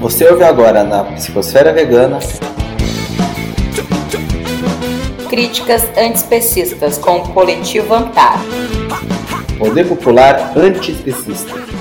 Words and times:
Você 0.00 0.28
ouve 0.28 0.44
agora 0.44 0.84
na 0.84 1.04
Psicosfera 1.04 1.72
Vegana. 1.72 2.18
Críticas 5.28 5.84
antiespecistas 5.96 6.98
com 6.98 7.16
o 7.16 7.28
coletivo 7.30 7.94
Antar. 7.94 8.38
Poder 9.58 9.88
Popular 9.88 10.52
Antiespecista. 10.56 11.73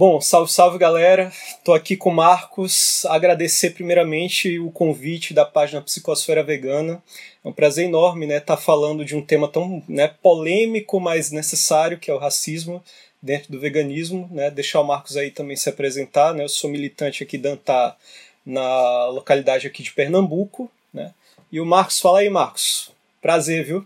Bom, 0.00 0.18
salve, 0.18 0.50
salve 0.50 0.78
galera. 0.78 1.30
Tô 1.62 1.74
aqui 1.74 1.94
com 1.94 2.08
o 2.08 2.14
Marcos. 2.14 3.04
Agradecer 3.04 3.74
primeiramente 3.74 4.58
o 4.58 4.70
convite 4.70 5.34
da 5.34 5.44
página 5.44 5.82
Psicosfera 5.82 6.42
Vegana. 6.42 7.02
É 7.44 7.48
um 7.50 7.52
prazer 7.52 7.84
enorme, 7.84 8.26
né, 8.26 8.38
estar 8.38 8.56
tá 8.56 8.62
falando 8.62 9.04
de 9.04 9.14
um 9.14 9.20
tema 9.20 9.46
tão 9.46 9.82
né, 9.86 10.10
polêmico, 10.22 10.98
mas 10.98 11.30
necessário, 11.30 11.98
que 11.98 12.10
é 12.10 12.14
o 12.14 12.18
racismo 12.18 12.82
dentro 13.20 13.52
do 13.52 13.60
veganismo, 13.60 14.26
né? 14.32 14.50
Deixar 14.50 14.80
o 14.80 14.86
Marcos 14.86 15.18
aí 15.18 15.30
também 15.30 15.54
se 15.54 15.68
apresentar, 15.68 16.32
né? 16.32 16.44
Eu 16.44 16.48
sou 16.48 16.70
militante 16.70 17.22
aqui 17.22 17.36
da 17.36 17.50
Antar 17.50 17.94
na 18.46 19.04
localidade 19.08 19.66
aqui 19.66 19.82
de 19.82 19.92
Pernambuco, 19.92 20.72
né? 20.94 21.12
E 21.52 21.60
o 21.60 21.66
Marcos, 21.66 22.00
fala 22.00 22.20
aí, 22.20 22.30
Marcos. 22.30 22.90
Prazer, 23.20 23.66
viu? 23.66 23.84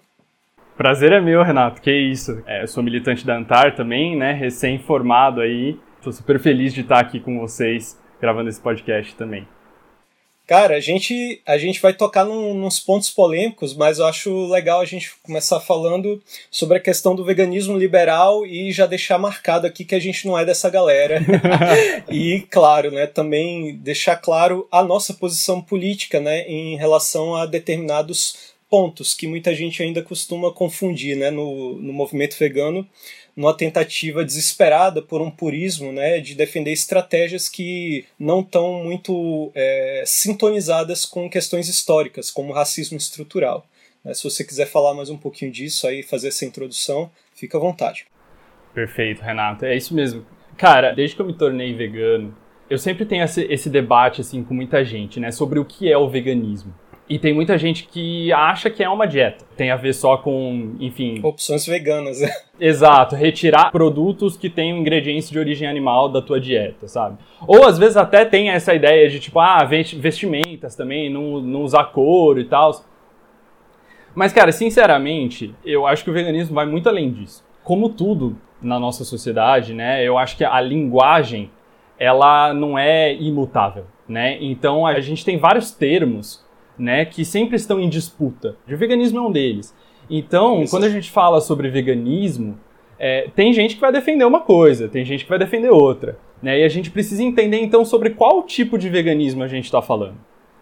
Prazer 0.76 1.10
é 1.10 1.20
meu, 1.20 1.42
Renato. 1.42 1.82
Que 1.82 1.90
isso. 1.90 2.40
É, 2.46 2.62
eu 2.62 2.68
sou 2.68 2.84
militante 2.84 3.26
da 3.26 3.36
Antar 3.36 3.74
também, 3.74 4.16
né? 4.16 4.32
Recém-formado 4.32 5.40
aí. 5.40 5.76
Tô 6.04 6.12
super 6.12 6.38
feliz 6.38 6.74
de 6.74 6.82
estar 6.82 6.98
aqui 6.98 7.18
com 7.18 7.40
vocês 7.40 7.98
gravando 8.20 8.50
esse 8.50 8.60
podcast 8.60 9.14
também. 9.14 9.48
Cara, 10.46 10.76
a 10.76 10.80
gente, 10.80 11.40
a 11.46 11.56
gente 11.56 11.80
vai 11.80 11.94
tocar 11.94 12.26
num, 12.26 12.52
nos 12.52 12.78
pontos 12.78 13.08
polêmicos, 13.08 13.74
mas 13.74 13.98
eu 13.98 14.04
acho 14.04 14.46
legal 14.48 14.82
a 14.82 14.84
gente 14.84 15.14
começar 15.22 15.58
falando 15.60 16.22
sobre 16.50 16.76
a 16.76 16.80
questão 16.80 17.16
do 17.16 17.24
veganismo 17.24 17.78
liberal 17.78 18.44
e 18.44 18.70
já 18.70 18.84
deixar 18.84 19.16
marcado 19.16 19.66
aqui 19.66 19.82
que 19.82 19.94
a 19.94 19.98
gente 19.98 20.26
não 20.26 20.38
é 20.38 20.44
dessa 20.44 20.68
galera. 20.68 21.22
e, 22.12 22.46
claro, 22.50 22.90
né, 22.90 23.06
também 23.06 23.74
deixar 23.76 24.16
claro 24.16 24.68
a 24.70 24.84
nossa 24.84 25.14
posição 25.14 25.62
política 25.62 26.20
né, 26.20 26.46
em 26.46 26.76
relação 26.76 27.34
a 27.34 27.46
determinados 27.46 28.52
pontos 28.68 29.14
que 29.14 29.26
muita 29.26 29.54
gente 29.54 29.82
ainda 29.82 30.02
costuma 30.02 30.52
confundir 30.52 31.16
né, 31.16 31.30
no, 31.30 31.76
no 31.76 31.94
movimento 31.94 32.36
vegano 32.38 32.86
numa 33.36 33.56
tentativa 33.56 34.24
desesperada 34.24 35.02
por 35.02 35.20
um 35.20 35.30
purismo, 35.30 35.92
né, 35.92 36.20
de 36.20 36.34
defender 36.34 36.72
estratégias 36.72 37.48
que 37.48 38.04
não 38.18 38.40
estão 38.40 38.84
muito 38.84 39.50
é, 39.54 40.04
sintonizadas 40.06 41.04
com 41.04 41.28
questões 41.28 41.68
históricas, 41.68 42.30
como 42.30 42.50
o 42.50 42.54
racismo 42.54 42.96
estrutural. 42.96 43.66
Né. 44.04 44.14
Se 44.14 44.24
você 44.24 44.44
quiser 44.44 44.66
falar 44.66 44.94
mais 44.94 45.10
um 45.10 45.18
pouquinho 45.18 45.50
disso 45.50 45.86
aí, 45.86 46.02
fazer 46.02 46.28
essa 46.28 46.44
introdução, 46.44 47.10
fica 47.34 47.58
à 47.58 47.60
vontade. 47.60 48.06
Perfeito, 48.72 49.22
Renato. 49.22 49.64
É 49.64 49.76
isso 49.76 49.94
mesmo. 49.94 50.24
Cara, 50.56 50.92
desde 50.92 51.16
que 51.16 51.22
eu 51.22 51.26
me 51.26 51.34
tornei 51.34 51.74
vegano, 51.74 52.36
eu 52.68 52.78
sempre 52.78 53.04
tenho 53.04 53.24
esse, 53.24 53.42
esse 53.44 53.68
debate 53.68 54.20
assim 54.20 54.42
com 54.42 54.54
muita 54.54 54.84
gente, 54.84 55.20
né, 55.20 55.30
sobre 55.30 55.58
o 55.58 55.64
que 55.64 55.90
é 55.90 55.98
o 55.98 56.08
veganismo. 56.08 56.74
E 57.06 57.18
tem 57.18 57.34
muita 57.34 57.58
gente 57.58 57.86
que 57.86 58.32
acha 58.32 58.70
que 58.70 58.82
é 58.82 58.88
uma 58.88 59.06
dieta. 59.06 59.44
Tem 59.56 59.70
a 59.70 59.76
ver 59.76 59.92
só 59.92 60.16
com, 60.16 60.74
enfim. 60.80 61.20
Opções 61.22 61.66
veganas, 61.66 62.20
né? 62.20 62.30
Exato, 62.58 63.14
retirar 63.14 63.70
produtos 63.70 64.36
que 64.38 64.48
tenham 64.48 64.78
ingredientes 64.78 65.28
de 65.28 65.38
origem 65.38 65.68
animal 65.68 66.08
da 66.08 66.22
tua 66.22 66.40
dieta, 66.40 66.88
sabe? 66.88 67.18
Ou 67.46 67.66
às 67.66 67.76
vezes 67.76 67.96
até 67.96 68.24
tem 68.24 68.48
essa 68.48 68.74
ideia 68.74 69.08
de 69.10 69.20
tipo, 69.20 69.38
ah, 69.38 69.62
vestimentas 69.64 70.74
também, 70.74 71.10
não, 71.10 71.40
não 71.42 71.62
usar 71.62 71.84
couro 71.84 72.40
e 72.40 72.44
tal. 72.44 72.72
Mas, 74.14 74.32
cara, 74.32 74.52
sinceramente, 74.52 75.54
eu 75.64 75.86
acho 75.86 76.04
que 76.04 76.10
o 76.10 76.14
veganismo 76.14 76.54
vai 76.54 76.64
muito 76.64 76.88
além 76.88 77.12
disso. 77.12 77.44
Como 77.62 77.88
tudo 77.90 78.36
na 78.62 78.78
nossa 78.78 79.04
sociedade, 79.04 79.74
né? 79.74 80.02
Eu 80.02 80.16
acho 80.16 80.36
que 80.36 80.44
a 80.44 80.60
linguagem, 80.60 81.50
ela 81.98 82.54
não 82.54 82.78
é 82.78 83.12
imutável, 83.12 83.84
né? 84.08 84.38
Então 84.40 84.86
a 84.86 85.00
gente 85.00 85.24
tem 85.24 85.36
vários 85.36 85.70
termos 85.70 86.43
né, 86.78 87.04
que 87.04 87.24
sempre 87.24 87.56
estão 87.56 87.80
em 87.80 87.88
disputa. 87.88 88.56
O 88.68 88.76
veganismo 88.76 89.18
é 89.18 89.22
um 89.22 89.30
deles. 89.30 89.74
Então, 90.08 90.62
Isso. 90.62 90.70
quando 90.70 90.84
a 90.84 90.88
gente 90.90 91.10
fala 91.10 91.40
sobre 91.40 91.68
veganismo, 91.68 92.58
é, 92.98 93.28
tem 93.34 93.52
gente 93.52 93.74
que 93.76 93.80
vai 93.80 93.92
defender 93.92 94.24
uma 94.24 94.40
coisa, 94.40 94.88
tem 94.88 95.04
gente 95.04 95.24
que 95.24 95.30
vai 95.30 95.38
defender 95.38 95.70
outra. 95.70 96.18
Né? 96.42 96.60
E 96.60 96.64
a 96.64 96.68
gente 96.68 96.90
precisa 96.90 97.22
entender, 97.22 97.60
então, 97.60 97.84
sobre 97.84 98.10
qual 98.10 98.42
tipo 98.42 98.76
de 98.78 98.88
veganismo 98.88 99.42
a 99.42 99.48
gente 99.48 99.64
está 99.64 99.80
falando. 99.80 100.16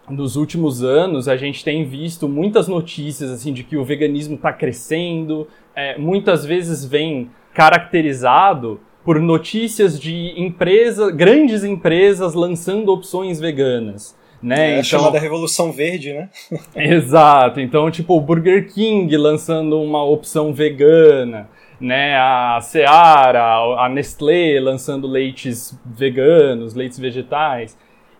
Nos 0.09 0.35
últimos 0.35 0.83
anos, 0.83 1.27
a 1.27 1.37
gente 1.37 1.63
tem 1.63 1.85
visto 1.85 2.27
muitas 2.27 2.67
notícias 2.67 3.31
assim 3.31 3.53
de 3.53 3.63
que 3.63 3.77
o 3.77 3.85
veganismo 3.85 4.35
está 4.35 4.51
crescendo, 4.51 5.47
é, 5.75 5.97
muitas 5.97 6.45
vezes 6.45 6.83
vem 6.85 7.29
caracterizado 7.53 8.79
por 9.03 9.19
notícias 9.19 9.99
de 9.99 10.33
empresas, 10.37 11.13
grandes 11.13 11.63
empresas 11.63 12.33
lançando 12.33 12.91
opções 12.91 13.39
veganas 13.39 14.15
né? 14.43 14.65
É 14.65 14.71
então... 14.73 14.83
chamada 14.83 15.17
Revolução 15.17 15.71
Verde, 15.71 16.13
né? 16.13 16.29
Exato. 16.75 17.61
Então, 17.61 17.89
tipo, 17.89 18.15
o 18.15 18.21
Burger 18.21 18.71
King 18.71 19.15
lançando 19.15 19.81
uma 19.81 20.03
opção 20.03 20.53
vegana, 20.53 21.49
né? 21.79 22.17
A 22.17 22.59
Seara, 22.61 23.41
a 23.79 23.89
Nestlé 23.89 24.59
lançando 24.59 25.07
leites 25.07 25.79
veganos, 25.85 26.75
leites 26.75 26.99
vegetais. 26.99 27.77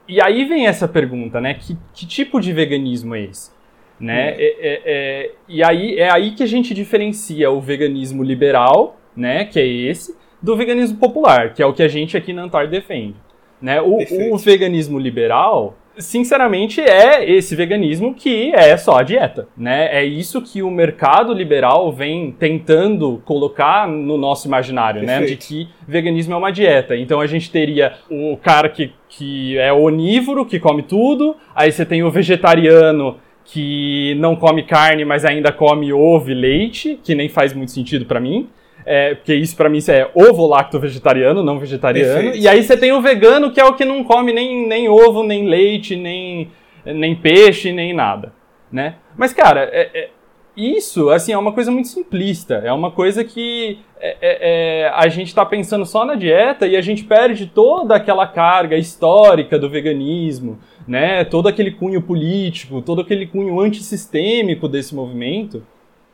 E 0.08 0.22
aí 0.22 0.46
vem 0.46 0.66
essa 0.66 0.88
pergunta, 0.88 1.42
né? 1.42 1.54
Que, 1.56 1.78
que 1.94 2.08
tipo 2.08 2.40
de 2.40 2.54
veganismo 2.54 3.16
é 3.16 3.24
esse? 3.24 3.52
Né? 4.00 4.32
Hum. 4.32 4.36
É, 4.38 4.46
é, 4.46 4.82
é, 4.86 5.32
e 5.48 5.64
aí 5.64 6.00
é 6.00 6.10
aí 6.10 6.32
que 6.32 6.44
a 6.44 6.48
gente 6.48 6.74
diferencia 6.74 7.52
o 7.52 7.60
veganismo 7.60 8.24
liberal, 8.24 8.98
né? 9.16 9.46
Que 9.46 9.60
é 9.60 9.68
esse, 9.68 10.16
do 10.42 10.56
veganismo 10.56 10.98
popular, 10.98 11.54
que 11.54 11.62
é 11.62 11.66
o 11.66 11.74
que 11.74 11.84
a 11.84 11.88
gente 11.88 12.16
aqui 12.16 12.32
na 12.32 12.44
Antar 12.44 12.68
defende. 12.68 13.16
Né? 13.62 13.82
O, 13.82 13.98
o 14.34 14.38
veganismo 14.38 15.00
liberal, 15.00 15.78
sinceramente, 15.98 16.82
é 16.82 17.30
esse 17.30 17.56
veganismo 17.56 18.14
que 18.14 18.52
é 18.54 18.76
só 18.78 18.98
a 18.98 19.04
dieta, 19.04 19.48
né? 19.56 19.90
É 19.92 20.04
isso 20.04 20.42
que 20.42 20.62
o 20.62 20.72
mercado 20.72 21.34
liberal 21.34 21.92
vem 21.92 22.32
tentando 22.32 23.22
colocar 23.26 23.88
no 23.88 24.18
nosso 24.18 24.48
imaginário, 24.48 25.02
Perfeito. 25.02 25.22
né? 25.22 25.28
De 25.28 25.38
que 25.38 25.70
veganismo 25.88 26.34
é 26.34 26.38
uma 26.38 26.52
dieta. 26.52 26.96
Então 26.96 27.22
a 27.22 27.28
gente 27.28 27.52
teria 27.52 27.94
o 28.10 28.38
cara 28.38 28.70
que, 28.70 28.92
que 29.08 29.58
é 29.58 29.72
onívoro, 29.72 30.46
que 30.46 30.60
come 30.60 30.84
tudo, 30.84 31.36
aí 31.56 31.72
você 31.72 31.86
tem 31.86 32.04
o 32.04 32.12
vegetariano 32.12 33.18
que 33.46 34.16
não 34.20 34.36
come 34.36 34.64
carne, 34.64 35.04
mas 35.04 35.26
ainda 35.26 35.52
come 35.52 35.92
ovo 35.92 36.32
e 36.32 36.34
leite, 36.34 37.00
que 37.04 37.14
nem 37.14 37.28
faz 37.28 37.54
muito 37.54 37.72
sentido 37.72 38.06
para 38.06 38.20
mim. 38.20 38.50
É, 38.86 39.16
porque 39.16 39.34
isso 39.34 39.56
para 39.56 39.70
mim 39.70 39.80
é 39.88 40.10
ovo 40.14 40.46
lacto 40.46 40.80
vegetariano, 40.80 41.44
não 41.44 41.60
vegetariano. 41.60 42.14
Perfeito. 42.14 42.38
E 42.44 42.48
aí 42.48 42.64
você 42.64 42.76
tem 42.76 42.92
o 42.92 43.02
vegano, 43.02 43.52
que 43.52 43.60
é 43.60 43.66
o 43.66 43.74
que 43.74 43.86
não 43.86 44.04
come 44.04 44.34
nem, 44.34 44.68
nem 44.68 44.90
ovo, 44.90 45.24
nem 45.24 45.48
leite, 45.48 45.96
nem, 45.96 46.52
nem 46.86 47.16
peixe, 47.16 47.72
nem 47.72 47.94
nada, 47.94 48.34
né? 48.72 48.96
Mas, 49.16 49.34
cara, 49.34 49.70
é, 49.72 49.90
é, 49.94 50.10
isso, 50.56 51.10
assim, 51.10 51.32
é 51.32 51.38
uma 51.38 51.52
coisa 51.52 51.72
muito 51.72 51.88
simplista. 51.88 52.56
É 52.56 52.72
uma 52.72 52.92
coisa 52.92 53.24
que 53.24 53.80
é, 54.00 54.18
é, 54.22 54.38
é, 54.82 54.90
a 54.90 55.08
gente 55.08 55.28
está 55.28 55.46
pensando 55.46 55.86
só 55.86 56.06
na 56.06 56.16
dieta 56.16 56.68
e 56.68 56.76
a 56.76 56.82
gente 56.82 57.04
perde 57.04 57.48
toda 57.48 57.96
aquela 57.96 58.28
carga 58.28 58.78
histórica 58.78 59.58
do 59.58 59.70
veganismo, 59.70 60.60
né? 60.88 61.24
Todo 61.24 61.48
aquele 61.48 61.72
cunho 61.72 62.02
político, 62.02 62.82
todo 62.82 63.02
aquele 63.02 63.26
cunho 63.28 63.60
antissistêmico 63.60 64.68
desse 64.68 64.94
movimento. 64.94 65.66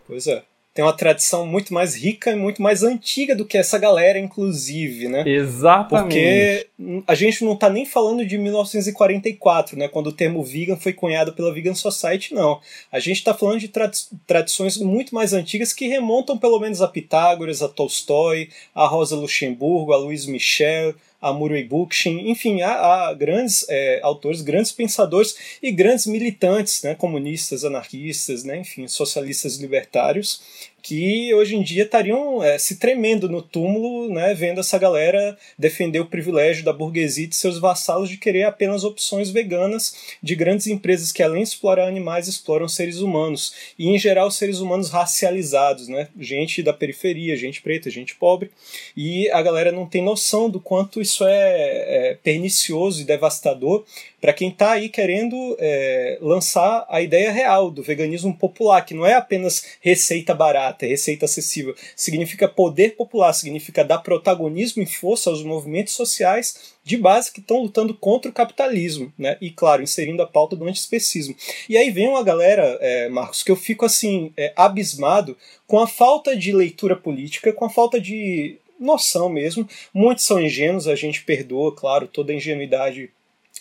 Pois 0.07 0.27
é 0.27 0.48
tem 0.73 0.85
uma 0.85 0.95
tradição 0.95 1.45
muito 1.45 1.73
mais 1.73 1.95
rica 1.95 2.31
e 2.31 2.35
muito 2.35 2.61
mais 2.61 2.83
antiga 2.83 3.35
do 3.35 3.45
que 3.45 3.57
essa 3.57 3.77
galera, 3.77 4.19
inclusive, 4.19 5.07
né? 5.07 5.23
Exatamente. 5.27 5.89
Porque 5.89 6.67
a 7.07 7.15
gente 7.15 7.43
não 7.43 7.53
está 7.53 7.69
nem 7.69 7.85
falando 7.85 8.25
de 8.25 8.37
1944, 8.37 9.77
né? 9.77 9.87
Quando 9.87 10.07
o 10.07 10.13
termo 10.13 10.43
vegan 10.43 10.77
foi 10.77 10.93
cunhado 10.93 11.33
pela 11.33 11.53
Vegan 11.53 11.73
Society, 11.73 12.33
não. 12.33 12.61
A 12.91 12.99
gente 12.99 13.17
está 13.17 13.33
falando 13.33 13.59
de 13.59 13.67
tra 13.67 13.89
tradições 14.27 14.77
muito 14.77 15.13
mais 15.13 15.33
antigas 15.33 15.73
que 15.73 15.87
remontam 15.87 16.37
pelo 16.37 16.59
menos 16.59 16.81
a 16.81 16.87
Pitágoras, 16.87 17.61
a 17.61 17.67
Tolstói, 17.67 18.49
a 18.73 18.85
Rosa 18.85 19.15
Luxemburgo, 19.15 19.91
a 19.91 19.97
Luiz 19.97 20.25
Michel, 20.27 20.93
a 21.21 21.33
Murray 21.33 21.63
Bookchin, 21.63 22.29
enfim, 22.29 22.61
há, 22.61 22.71
há 23.09 23.13
grandes 23.13 23.65
é, 23.69 23.99
autores, 24.01 24.41
grandes 24.41 24.71
pensadores 24.71 25.59
e 25.61 25.71
grandes 25.71 26.05
militantes, 26.05 26.81
né, 26.83 26.95
comunistas, 26.95 27.65
anarquistas, 27.65 28.43
né, 28.43 28.57
enfim, 28.57 28.87
socialistas 28.87 29.57
libertários, 29.57 30.41
que 30.81 31.33
hoje 31.33 31.55
em 31.55 31.61
dia 31.61 31.83
estariam 31.83 32.43
é, 32.43 32.57
se 32.57 32.77
tremendo 32.77 33.29
no 33.29 33.41
túmulo, 33.41 34.13
né, 34.13 34.33
vendo 34.33 34.59
essa 34.59 34.77
galera 34.77 35.37
defender 35.57 35.99
o 35.99 36.05
privilégio 36.05 36.63
da 36.63 36.73
burguesia 36.73 37.25
e 37.25 37.27
de 37.27 37.35
seus 37.35 37.59
vassalos 37.59 38.09
de 38.09 38.17
querer 38.17 38.43
apenas 38.43 38.83
opções 38.83 39.29
veganas 39.29 39.95
de 40.21 40.35
grandes 40.35 40.67
empresas 40.67 41.11
que, 41.11 41.23
além 41.23 41.43
de 41.43 41.49
explorar 41.49 41.87
animais, 41.87 42.27
exploram 42.27 42.67
seres 42.67 42.99
humanos. 42.99 43.53
E, 43.77 43.87
em 43.89 43.97
geral, 43.97 44.31
seres 44.31 44.59
humanos 44.59 44.89
racializados, 44.89 45.87
né? 45.87 46.07
gente 46.19 46.63
da 46.63 46.73
periferia, 46.73 47.35
gente 47.35 47.61
preta, 47.61 47.89
gente 47.89 48.15
pobre. 48.15 48.51
E 48.95 49.29
a 49.31 49.41
galera 49.41 49.71
não 49.71 49.85
tem 49.85 50.03
noção 50.03 50.49
do 50.49 50.59
quanto 50.59 51.01
isso 51.01 51.25
é, 51.25 52.11
é 52.11 52.17
pernicioso 52.23 53.01
e 53.01 53.05
devastador 53.05 53.85
para 54.19 54.33
quem 54.33 54.49
está 54.49 54.71
aí 54.71 54.89
querendo 54.89 55.55
é, 55.59 56.17
lançar 56.21 56.85
a 56.89 57.01
ideia 57.01 57.31
real 57.31 57.71
do 57.71 57.83
veganismo 57.83 58.35
popular, 58.35 58.85
que 58.85 58.93
não 58.93 59.05
é 59.05 59.13
apenas 59.13 59.63
receita 59.81 60.33
barata, 60.33 60.85
é 60.85 60.89
receita 60.89 61.25
acessível. 61.25 61.75
Significa 61.95 62.47
poder 62.47 62.95
popular, 62.95 63.33
significa 63.33 63.83
dar 63.83 63.99
protagonismo 63.99 64.83
e 64.83 64.85
força 64.85 65.29
aos 65.29 65.43
movimentos 65.43 65.93
sociais 65.93 66.77
de 66.83 66.97
base 66.97 67.31
que 67.31 67.39
estão 67.39 67.61
lutando 67.61 67.93
contra 67.93 68.31
o 68.31 68.33
capitalismo, 68.33 69.13
né? 69.17 69.37
E 69.39 69.51
claro, 69.51 69.83
inserindo 69.83 70.21
a 70.21 70.27
pauta 70.27 70.55
do 70.55 70.65
antiespecismo. 70.65 71.35
E 71.67 71.77
aí 71.77 71.91
vem 71.91 72.07
uma 72.07 72.23
galera, 72.23 72.77
é, 72.81 73.09
Marcos, 73.09 73.43
que 73.43 73.51
eu 73.51 73.55
fico 73.55 73.85
assim 73.85 74.33
é, 74.35 74.51
abismado 74.55 75.37
com 75.67 75.79
a 75.79 75.87
falta 75.87 76.35
de 76.35 76.51
leitura 76.51 76.95
política, 76.95 77.53
com 77.53 77.65
a 77.65 77.69
falta 77.69 78.01
de 78.01 78.57
noção 78.79 79.29
mesmo. 79.29 79.67
Muitos 79.93 80.25
são 80.25 80.41
ingênuos, 80.41 80.87
a 80.87 80.95
gente 80.95 81.23
perdoa, 81.23 81.75
claro, 81.75 82.07
toda 82.07 82.31
a 82.31 82.35
ingenuidade 82.35 83.11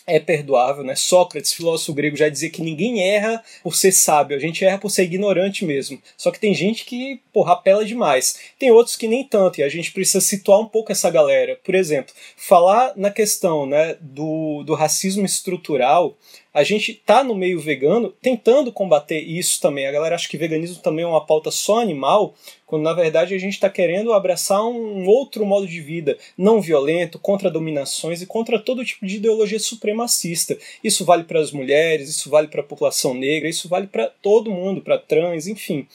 é 0.09 0.19
perdoável, 0.19 0.83
né? 0.83 0.95
Sócrates, 0.95 1.53
filósofo 1.53 1.93
grego, 1.93 2.17
já 2.17 2.29
dizia 2.29 2.49
que 2.49 2.61
ninguém 2.61 3.01
erra 3.01 3.43
por 3.63 3.75
ser 3.75 3.91
sábio, 3.91 4.35
a 4.35 4.39
gente 4.39 4.63
erra 4.65 4.77
por 4.77 4.89
ser 4.89 5.03
ignorante 5.03 5.63
mesmo. 5.63 6.01
Só 6.17 6.31
que 6.31 6.39
tem 6.39 6.53
gente 6.53 6.85
que, 6.85 7.21
porra, 7.31 7.53
apela 7.53 7.85
demais. 7.85 8.39
Tem 8.57 8.71
outros 8.71 8.95
que 8.95 9.07
nem 9.07 9.23
tanto, 9.23 9.59
e 9.59 9.63
a 9.63 9.69
gente 9.69 9.91
precisa 9.91 10.21
situar 10.21 10.59
um 10.59 10.67
pouco 10.67 10.91
essa 10.91 11.09
galera. 11.09 11.59
Por 11.63 11.75
exemplo, 11.75 12.13
falar 12.35 12.93
na 12.95 13.11
questão 13.11 13.65
né, 13.65 13.95
do, 14.01 14.63
do 14.63 14.73
racismo 14.73 15.25
estrutural 15.25 16.17
a 16.53 16.63
gente 16.63 16.93
tá 16.93 17.23
no 17.23 17.35
meio 17.35 17.59
vegano 17.59 18.13
tentando 18.21 18.71
combater 18.71 19.19
isso 19.19 19.61
também. 19.61 19.85
A 19.85 19.91
galera 19.91 20.15
acha 20.15 20.27
que 20.27 20.37
veganismo 20.37 20.81
também 20.81 21.05
é 21.05 21.07
uma 21.07 21.25
pauta 21.25 21.51
só 21.51 21.79
animal, 21.79 22.33
quando 22.65 22.83
na 22.83 22.93
verdade 22.93 23.35
a 23.35 23.37
gente 23.37 23.53
está 23.53 23.69
querendo 23.69 24.13
abraçar 24.13 24.65
um 24.65 25.07
outro 25.07 25.45
modo 25.45 25.67
de 25.67 25.79
vida 25.81 26.17
não 26.37 26.61
violento, 26.61 27.19
contra 27.19 27.51
dominações 27.51 28.21
e 28.21 28.25
contra 28.25 28.59
todo 28.59 28.85
tipo 28.85 29.05
de 29.05 29.17
ideologia 29.17 29.59
supremacista. 29.59 30.57
Isso 30.83 31.05
vale 31.05 31.23
para 31.23 31.39
as 31.39 31.51
mulheres, 31.51 32.09
isso 32.09 32.29
vale 32.29 32.47
para 32.47 32.61
a 32.61 32.65
população 32.65 33.13
negra, 33.13 33.47
isso 33.47 33.69
vale 33.69 33.87
para 33.87 34.07
todo 34.07 34.51
mundo, 34.51 34.81
para 34.81 34.97
trans, 34.97 35.47
enfim. 35.47 35.87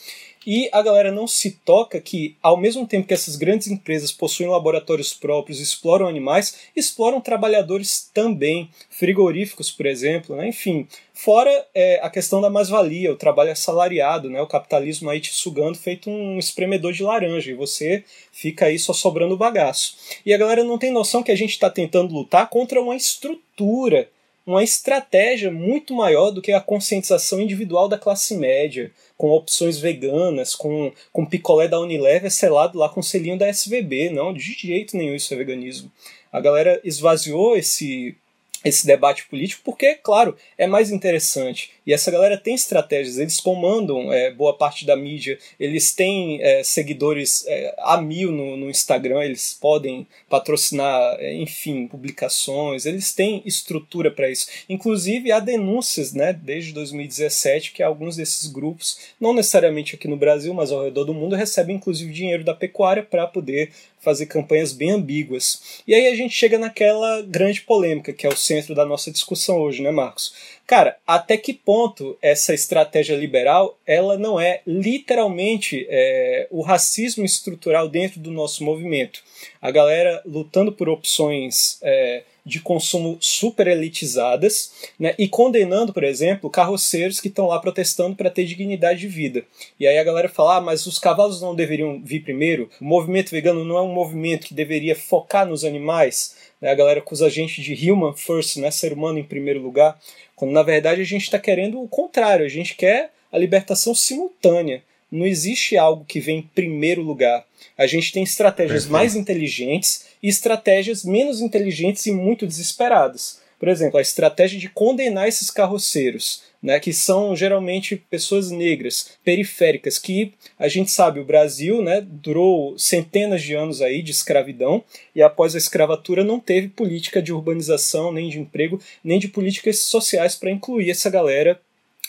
E 0.46 0.68
a 0.72 0.82
galera 0.82 1.10
não 1.10 1.26
se 1.26 1.52
toca 1.64 2.00
que, 2.00 2.36
ao 2.42 2.56
mesmo 2.56 2.86
tempo 2.86 3.06
que 3.06 3.14
essas 3.14 3.36
grandes 3.36 3.68
empresas 3.68 4.12
possuem 4.12 4.48
laboratórios 4.48 5.14
próprios, 5.14 5.60
exploram 5.60 6.06
animais, 6.06 6.58
exploram 6.76 7.20
trabalhadores 7.20 8.10
também, 8.12 8.68
frigoríficos, 8.90 9.70
por 9.70 9.86
exemplo, 9.86 10.36
né? 10.36 10.48
enfim. 10.48 10.86
Fora 11.12 11.66
é, 11.74 12.00
a 12.02 12.10
questão 12.10 12.40
da 12.40 12.50
mais-valia, 12.50 13.12
o 13.12 13.16
trabalho 13.16 13.52
assalariado, 13.52 14.28
né? 14.28 14.42
o 14.42 14.46
capitalismo 14.46 15.08
aí 15.08 15.20
te 15.20 15.32
sugando 15.32 15.78
feito 15.78 16.10
um 16.10 16.38
espremedor 16.38 16.92
de 16.92 17.02
laranja, 17.02 17.50
e 17.50 17.54
você 17.54 18.04
fica 18.32 18.66
aí 18.66 18.78
só 18.78 18.92
sobrando 18.92 19.36
bagaço. 19.36 19.96
E 20.26 20.34
a 20.34 20.38
galera 20.38 20.64
não 20.64 20.78
tem 20.78 20.90
noção 20.90 21.22
que 21.22 21.32
a 21.32 21.36
gente 21.36 21.50
está 21.50 21.70
tentando 21.70 22.12
lutar 22.12 22.48
contra 22.50 22.80
uma 22.80 22.96
estrutura 22.96 24.08
uma 24.46 24.62
estratégia 24.62 25.50
muito 25.50 25.94
maior 25.94 26.30
do 26.30 26.42
que 26.42 26.52
a 26.52 26.60
conscientização 26.60 27.40
individual 27.40 27.88
da 27.88 27.98
classe 27.98 28.36
média, 28.36 28.92
com 29.16 29.30
opções 29.30 29.78
veganas, 29.78 30.54
com, 30.54 30.92
com 31.12 31.24
picolé 31.24 31.66
da 31.66 31.80
Unilever 31.80 32.30
selado 32.30 32.78
lá 32.78 32.88
com 32.88 33.02
selinho 33.02 33.38
da 33.38 33.48
SVB. 33.48 34.10
Não, 34.10 34.34
de 34.34 34.40
jeito 34.40 34.96
nenhum 34.96 35.14
isso 35.14 35.32
é 35.32 35.36
veganismo. 35.36 35.90
A 36.30 36.40
galera 36.40 36.80
esvaziou 36.84 37.56
esse 37.56 38.16
esse 38.64 38.86
debate 38.86 39.26
político, 39.26 39.60
porque, 39.62 39.94
claro, 39.94 40.34
é 40.56 40.66
mais 40.66 40.90
interessante. 40.90 41.70
E 41.86 41.92
essa 41.92 42.10
galera 42.10 42.38
tem 42.38 42.54
estratégias, 42.54 43.18
eles 43.18 43.38
comandam 43.40 44.12
é, 44.12 44.30
boa 44.30 44.56
parte 44.56 44.86
da 44.86 44.96
mídia, 44.96 45.38
eles 45.60 45.92
têm 45.92 46.42
é, 46.42 46.62
seguidores 46.62 47.44
é, 47.46 47.74
a 47.78 48.00
mil 48.00 48.32
no, 48.32 48.56
no, 48.56 48.70
Instagram, 48.70 49.22
eles 49.22 49.56
podem 49.60 50.06
patrocinar, 50.28 51.16
é, 51.18 51.34
enfim, 51.34 51.86
publicações, 51.86 52.86
eles 52.86 53.12
têm 53.12 53.42
estrutura 53.44 54.10
para 54.10 54.30
isso. 54.30 54.46
Inclusive, 54.68 55.30
há 55.30 55.40
denúncias, 55.40 56.12
né, 56.12 56.32
desde 56.32 56.72
2017, 56.72 57.72
que 57.72 57.82
alguns 57.82 58.16
desses 58.16 58.50
grupos, 58.50 58.98
não 59.20 59.34
necessariamente 59.34 59.94
aqui 59.94 60.08
no 60.08 60.16
Brasil, 60.16 60.54
mas 60.54 60.72
ao 60.72 60.84
redor 60.84 61.04
do 61.04 61.14
mundo, 61.14 61.36
recebem 61.36 61.76
inclusive 61.76 62.12
dinheiro 62.12 62.44
da 62.44 62.54
pecuária 62.54 63.02
para 63.02 63.26
poder 63.26 63.70
fazer 64.04 64.26
campanhas 64.26 64.72
bem 64.72 64.90
ambíguas. 64.90 65.80
E 65.86 65.94
aí 65.94 66.06
a 66.08 66.14
gente 66.14 66.34
chega 66.34 66.58
naquela 66.58 67.22
grande 67.22 67.62
polêmica, 67.62 68.12
que 68.12 68.26
é 68.26 68.28
o 68.28 68.36
centro 68.36 68.74
da 68.74 68.84
nossa 68.84 69.10
discussão 69.10 69.58
hoje, 69.58 69.82
né, 69.82 69.90
Marcos? 69.90 70.34
Cara, 70.66 70.96
até 71.06 71.36
que 71.36 71.52
ponto 71.52 72.16
essa 72.22 72.54
estratégia 72.54 73.16
liberal 73.16 73.78
ela 73.86 74.16
não 74.16 74.40
é 74.40 74.62
literalmente 74.66 75.86
é, 75.90 76.48
o 76.50 76.62
racismo 76.62 77.24
estrutural 77.24 77.86
dentro 77.86 78.18
do 78.18 78.30
nosso 78.30 78.64
movimento? 78.64 79.22
A 79.60 79.70
galera 79.70 80.22
lutando 80.24 80.72
por 80.72 80.88
opções 80.88 81.78
é, 81.82 82.22
de 82.44 82.60
consumo 82.60 83.16
super 83.20 83.66
elitizadas 83.66 84.90
né, 84.98 85.14
e 85.18 85.26
condenando, 85.26 85.92
por 85.92 86.04
exemplo, 86.04 86.50
carroceiros 86.50 87.18
que 87.18 87.28
estão 87.28 87.46
lá 87.46 87.58
protestando 87.58 88.14
para 88.14 88.30
ter 88.30 88.44
dignidade 88.44 89.00
de 89.00 89.08
vida. 89.08 89.44
E 89.80 89.86
aí 89.86 89.98
a 89.98 90.04
galera 90.04 90.28
fala, 90.28 90.56
ah, 90.56 90.60
mas 90.60 90.86
os 90.86 90.98
cavalos 90.98 91.40
não 91.40 91.54
deveriam 91.54 92.02
vir 92.04 92.20
primeiro? 92.20 92.68
O 92.80 92.84
movimento 92.84 93.30
vegano 93.30 93.64
não 93.64 93.78
é 93.78 93.82
um 93.82 93.92
movimento 93.92 94.46
que 94.46 94.54
deveria 94.54 94.94
focar 94.94 95.46
nos 95.46 95.64
animais? 95.64 96.36
Né, 96.64 96.70
a 96.70 96.74
galera 96.74 97.00
acusa 97.00 97.26
a 97.26 97.28
gente 97.28 97.60
de 97.60 97.92
human 97.92 98.14
first, 98.14 98.56
né, 98.56 98.70
ser 98.70 98.94
humano 98.94 99.18
em 99.18 99.22
primeiro 99.22 99.60
lugar, 99.60 100.00
quando 100.34 100.52
na 100.52 100.62
verdade 100.62 101.02
a 101.02 101.04
gente 101.04 101.24
está 101.24 101.38
querendo 101.38 101.78
o 101.78 101.86
contrário, 101.86 102.46
a 102.46 102.48
gente 102.48 102.74
quer 102.74 103.12
a 103.30 103.36
libertação 103.36 103.94
simultânea. 103.94 104.82
Não 105.12 105.26
existe 105.26 105.76
algo 105.76 106.06
que 106.06 106.18
vem 106.20 106.38
em 106.38 106.50
primeiro 106.54 107.02
lugar. 107.02 107.44
A 107.76 107.86
gente 107.86 108.10
tem 108.12 108.22
estratégias 108.22 108.84
Perfeito. 108.84 108.92
mais 108.92 109.14
inteligentes 109.14 110.06
e 110.22 110.28
estratégias 110.28 111.04
menos 111.04 111.42
inteligentes 111.42 112.06
e 112.06 112.12
muito 112.12 112.46
desesperadas. 112.46 113.42
Por 113.58 113.68
exemplo, 113.68 113.98
a 113.98 114.02
estratégia 114.02 114.58
de 114.58 114.70
condenar 114.70 115.28
esses 115.28 115.50
carroceiros, 115.50 116.44
né, 116.64 116.80
que 116.80 116.94
são 116.94 117.36
geralmente 117.36 117.94
pessoas 117.94 118.50
negras, 118.50 119.18
periféricas, 119.22 119.98
que 119.98 120.32
a 120.58 120.66
gente 120.66 120.90
sabe, 120.90 121.20
o 121.20 121.24
Brasil 121.24 121.82
né, 121.82 122.00
durou 122.00 122.78
centenas 122.78 123.42
de 123.42 123.52
anos 123.52 123.82
aí 123.82 124.00
de 124.00 124.12
escravidão 124.12 124.82
e 125.14 125.20
após 125.20 125.54
a 125.54 125.58
escravatura 125.58 126.24
não 126.24 126.40
teve 126.40 126.68
política 126.68 127.20
de 127.20 127.34
urbanização, 127.34 128.10
nem 128.10 128.30
de 128.30 128.40
emprego, 128.40 128.80
nem 129.04 129.18
de 129.18 129.28
políticas 129.28 129.80
sociais 129.80 130.36
para 130.36 130.50
incluir 130.50 130.88
essa 130.88 131.10
galera 131.10 131.60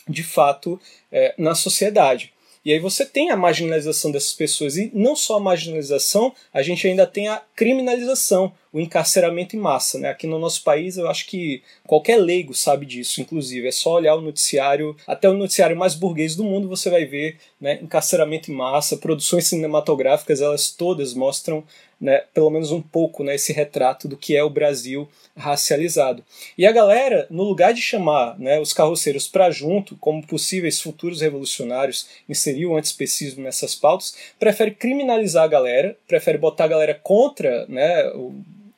de 0.07 0.24
fato 0.24 0.80
é, 1.12 1.36
na 1.38 1.54
sociedade. 1.54 2.31
E 2.66 2.74
aí 2.74 2.80
você 2.80 3.06
tem 3.06 3.30
a 3.30 3.38
marginalização 3.38 4.12
dessas 4.12 4.34
pessoas. 4.34 4.76
E 4.76 4.90
não 4.92 5.16
só 5.16 5.38
a 5.38 5.40
marginalização, 5.40 6.34
a 6.52 6.64
gente 6.64 6.88
ainda 6.88 7.06
tem 7.06 7.28
a 7.28 7.40
criminalização, 7.56 8.52
o 8.74 8.80
encarceramento 8.80 9.56
em 9.56 9.60
massa. 9.60 10.00
Né? 10.00 10.10
Aqui 10.10 10.26
no 10.26 10.40
nosso 10.40 10.64
país, 10.64 10.98
eu 10.98 11.08
acho 11.08 11.28
que 11.28 11.62
qualquer 11.86 12.18
leigo 12.18 12.56
sabe 12.56 12.88
disso, 12.88 13.22
inclusive. 13.22 13.68
É 13.68 13.72
só 13.72 13.94
olhar 13.94 14.16
o 14.16 14.22
noticiário, 14.22 14.96
até 15.06 15.30
o 15.30 15.34
noticiário 15.36 15.78
mais 15.78 15.94
burguês 15.94 16.36
do 16.36 16.44
mundo, 16.44 16.68
você 16.68 16.90
vai 16.90 17.06
ver 17.06 17.38
né, 17.62 17.80
encarceramento 17.81 18.52
em 18.52 18.56
massa, 18.56 18.98
produções 18.98 19.48
cinematográficas, 19.48 20.42
elas 20.42 20.72
todas 20.72 21.14
mostram 21.14 21.64
né, 21.99 22.23
pelo 22.33 22.49
menos 22.49 22.71
um 22.71 22.81
pouco 22.81 23.23
né, 23.23 23.35
esse 23.35 23.54
retrato 23.54 24.07
do 24.07 24.18
que 24.18 24.35
é 24.35 24.44
o 24.44 24.49
Brasil 24.49 25.07
racializado. 25.35 26.23
E 26.57 26.66
a 26.66 26.71
galera, 26.71 27.28
no 27.30 27.44
lugar 27.44 27.73
de 27.73 27.81
chamar 27.81 28.37
né, 28.40 28.59
os 28.59 28.73
carroceiros 28.73 29.28
para 29.28 29.49
junto, 29.52 29.95
como 29.97 30.25
possíveis 30.25 30.81
futuros 30.81 31.21
revolucionários, 31.21 32.07
inserir 32.28 32.66
o 32.66 32.75
antiespecismo 32.75 33.44
nessas 33.44 33.75
pautas, 33.75 34.16
prefere 34.40 34.71
criminalizar 34.71 35.44
a 35.44 35.47
galera, 35.47 35.97
prefere 36.07 36.37
botar 36.37 36.66
a 36.66 36.69
galera 36.69 36.99
contra 37.02 37.66
né, 37.68 38.09
o 38.09 38.33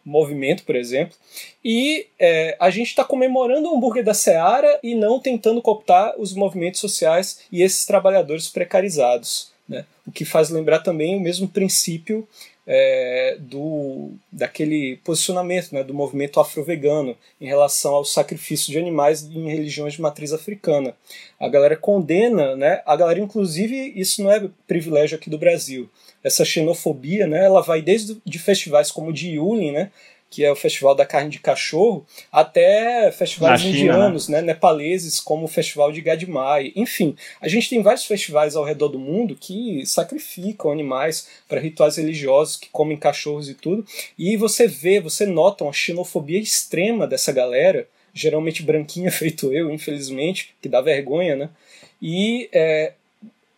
movimento, 0.08 0.64
por 0.64 0.76
exemplo, 0.76 1.16
e 1.64 2.08
é, 2.18 2.56
a 2.60 2.70
gente 2.70 2.88
está 2.88 3.04
comemorando 3.04 3.70
o 3.70 3.76
hambúrguer 3.76 4.06
da 4.06 4.14
Seara 4.14 4.80
e 4.82 4.96
não 4.96 5.20
tentando 5.20 5.62
cooptar 5.62 6.16
os 6.18 6.34
movimentos 6.34 6.80
sociais 6.80 7.42
e 7.52 7.62
esses 7.62 7.86
trabalhadores 7.86 8.48
precarizados. 8.48 9.52
Né? 9.68 9.86
O 10.06 10.12
que 10.12 10.24
faz 10.24 10.50
lembrar 10.50 10.80
também 10.80 11.18
o 11.18 11.20
mesmo 11.20 11.48
princípio 11.50 12.26
é, 12.68 13.38
do, 13.40 14.12
daquele 14.30 14.98
posicionamento 14.98 15.72
né, 15.72 15.84
do 15.84 15.94
movimento 15.94 16.40
afro-vegano 16.40 17.16
em 17.40 17.48
relação 17.48 17.96
ao 17.96 18.04
sacrifício 18.04 18.72
de 18.72 18.78
animais 18.78 19.24
em 19.24 19.50
religiões 19.50 19.94
de 19.94 20.02
matriz 20.02 20.34
africana. 20.34 20.94
A 21.40 21.48
galera 21.48 21.78
condena, 21.78 22.58
né, 22.58 22.82
a 22.86 22.96
galera, 22.98 23.22
inclusive, 23.22 23.94
isso 23.96 24.22
não 24.22 24.32
é 24.32 24.50
privilégio 24.68 25.18
aqui 25.18 25.30
do 25.30 25.38
Brasil. 25.38 25.90
Essa 26.22 26.44
xenofobia, 26.44 27.26
né, 27.26 27.46
ela 27.46 27.62
vai 27.62 27.82
desde 27.82 28.18
de 28.26 28.38
festivais 28.38 28.92
como 28.92 29.12
o 29.12 29.14
de 29.14 29.30
Yulin, 29.30 29.72
né, 29.72 29.92
que 30.30 30.44
é 30.44 30.52
o 30.52 30.56
Festival 30.56 30.94
da 30.94 31.06
Carne 31.06 31.30
de 31.30 31.40
Cachorro, 31.40 32.06
até 32.32 33.12
festivais 33.12 33.52
Na 33.52 33.58
China, 33.58 33.78
indianos, 33.78 34.28
né? 34.28 34.42
nepaleses, 34.42 35.20
como 35.20 35.46
o 35.46 35.48
Festival 35.48 35.92
de 35.92 36.02
Gadmai. 36.02 36.74
Enfim, 36.76 37.16
a 37.40 37.48
gente 37.48 37.70
tem 37.70 37.82
vários 37.82 38.06
festivais 38.06 38.56
ao 38.56 38.64
redor 38.64 38.90
do 38.90 39.00
mundo 39.00 39.38
que 39.40 39.86
sacrificam 39.86 40.72
animais 40.72 41.28
para 41.48 41.62
rituais 41.62 41.98
religiosos, 41.98 42.58
que 42.58 42.70
comem 42.70 42.98
cachorros 42.98 43.50
e 43.50 43.54
tudo. 43.54 43.86
E 44.18 44.36
você 44.36 44.68
vê, 44.68 45.00
você 45.00 45.26
nota 45.26 45.64
uma 45.64 45.74
xenofobia 45.74 46.40
extrema 46.40 47.08
dessa 47.08 47.32
galera, 47.32 47.88
geralmente 48.14 48.64
branquinha, 48.64 49.12
feito 49.12 49.54
eu, 49.54 49.72
infelizmente, 49.72 50.54
que 50.62 50.68
dá 50.68 50.82
vergonha, 50.82 51.36
né? 51.36 51.50
E 52.02 52.50
é, 52.52 52.94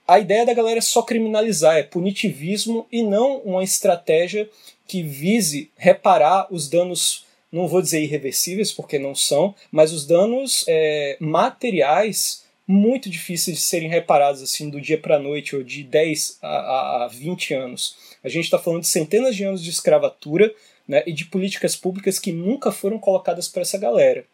a 0.10 0.20
ideia 0.20 0.44
da 0.44 0.56
galera 0.56 0.80
é 0.80 0.82
só 0.82 1.04
criminalizar, 1.04 1.78
é 1.78 1.84
punitivismo 1.84 2.88
e 2.92 3.04
não 3.04 3.38
uma 3.42 3.64
estratégia 3.64 4.50
que 4.88 5.04
vise 5.04 5.70
reparar 5.78 6.48
os 6.52 6.68
danos, 6.68 7.28
não 7.52 7.68
vou 7.68 7.80
dizer 7.80 8.02
irreversíveis, 8.02 8.72
porque 8.72 8.98
não 8.98 9.14
são, 9.14 9.54
mas 9.72 9.94
os 9.94 10.08
danos 10.08 10.66
é, 10.68 11.16
materiais 11.20 12.44
muito 12.68 13.08
difíceis 13.08 13.58
de 13.58 13.64
serem 13.64 13.88
reparados 13.88 14.42
assim 14.42 14.68
do 14.68 14.82
dia 14.82 14.98
para 14.98 15.18
a 15.18 15.20
noite 15.20 15.56
ou 15.56 15.64
de 15.64 15.84
10 15.84 16.40
a, 16.42 17.04
a 17.04 17.08
20 17.08 17.54
anos. 17.54 17.96
A 18.24 18.30
gente 18.30 18.46
está 18.46 18.58
falando 18.58 18.82
de 18.82 18.88
centenas 18.88 19.36
de 19.36 19.44
anos 19.44 19.64
de 19.64 19.70
escravatura 19.70 20.52
né, 20.88 21.04
e 21.06 21.14
de 21.14 21.26
políticas 21.26 21.76
públicas 21.76 22.18
que 22.18 22.32
nunca 22.32 22.72
foram 22.72 22.98
colocadas 22.98 23.48
para 23.48 23.62
essa 23.62 23.78
galera. 23.78 24.26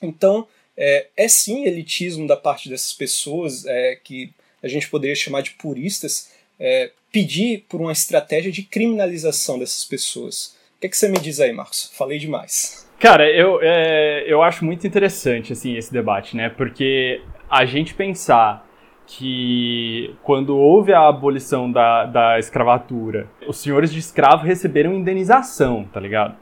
Então, 0.00 0.46
é, 0.76 1.08
é, 1.16 1.26
sim 1.26 1.64
elitismo 1.64 2.28
da 2.28 2.36
parte 2.36 2.68
dessas 2.68 2.92
pessoas 2.92 3.66
é, 3.66 3.96
que 3.96 4.32
a 4.62 4.68
gente 4.68 4.88
poderia 4.88 5.14
chamar 5.14 5.42
de 5.42 5.52
puristas, 5.52 6.32
é, 6.58 6.90
pedir 7.12 7.64
por 7.68 7.80
uma 7.80 7.92
estratégia 7.92 8.50
de 8.50 8.62
criminalização 8.62 9.58
dessas 9.58 9.84
pessoas. 9.84 10.56
O 10.76 10.80
que, 10.80 10.86
é 10.86 10.90
que 10.90 10.96
você 10.96 11.08
me 11.08 11.18
diz 11.18 11.40
aí, 11.40 11.52
Marcos? 11.52 11.90
Falei 11.94 12.18
demais. 12.18 12.86
Cara, 12.98 13.30
eu, 13.30 13.58
é, 13.62 14.24
eu 14.26 14.42
acho 14.42 14.64
muito 14.64 14.86
interessante 14.86 15.52
assim 15.52 15.76
esse 15.76 15.92
debate, 15.92 16.36
né? 16.36 16.48
Porque 16.48 17.22
a 17.48 17.64
gente 17.64 17.94
pensar 17.94 18.66
que 19.06 20.14
quando 20.22 20.56
houve 20.56 20.92
a 20.92 21.08
abolição 21.08 21.70
da, 21.70 22.06
da 22.06 22.38
escravatura, 22.38 23.28
os 23.46 23.58
senhores 23.58 23.92
de 23.92 24.00
escravo 24.00 24.44
receberam 24.44 24.94
indenização, 24.94 25.84
tá 25.84 26.00
ligado? 26.00 26.36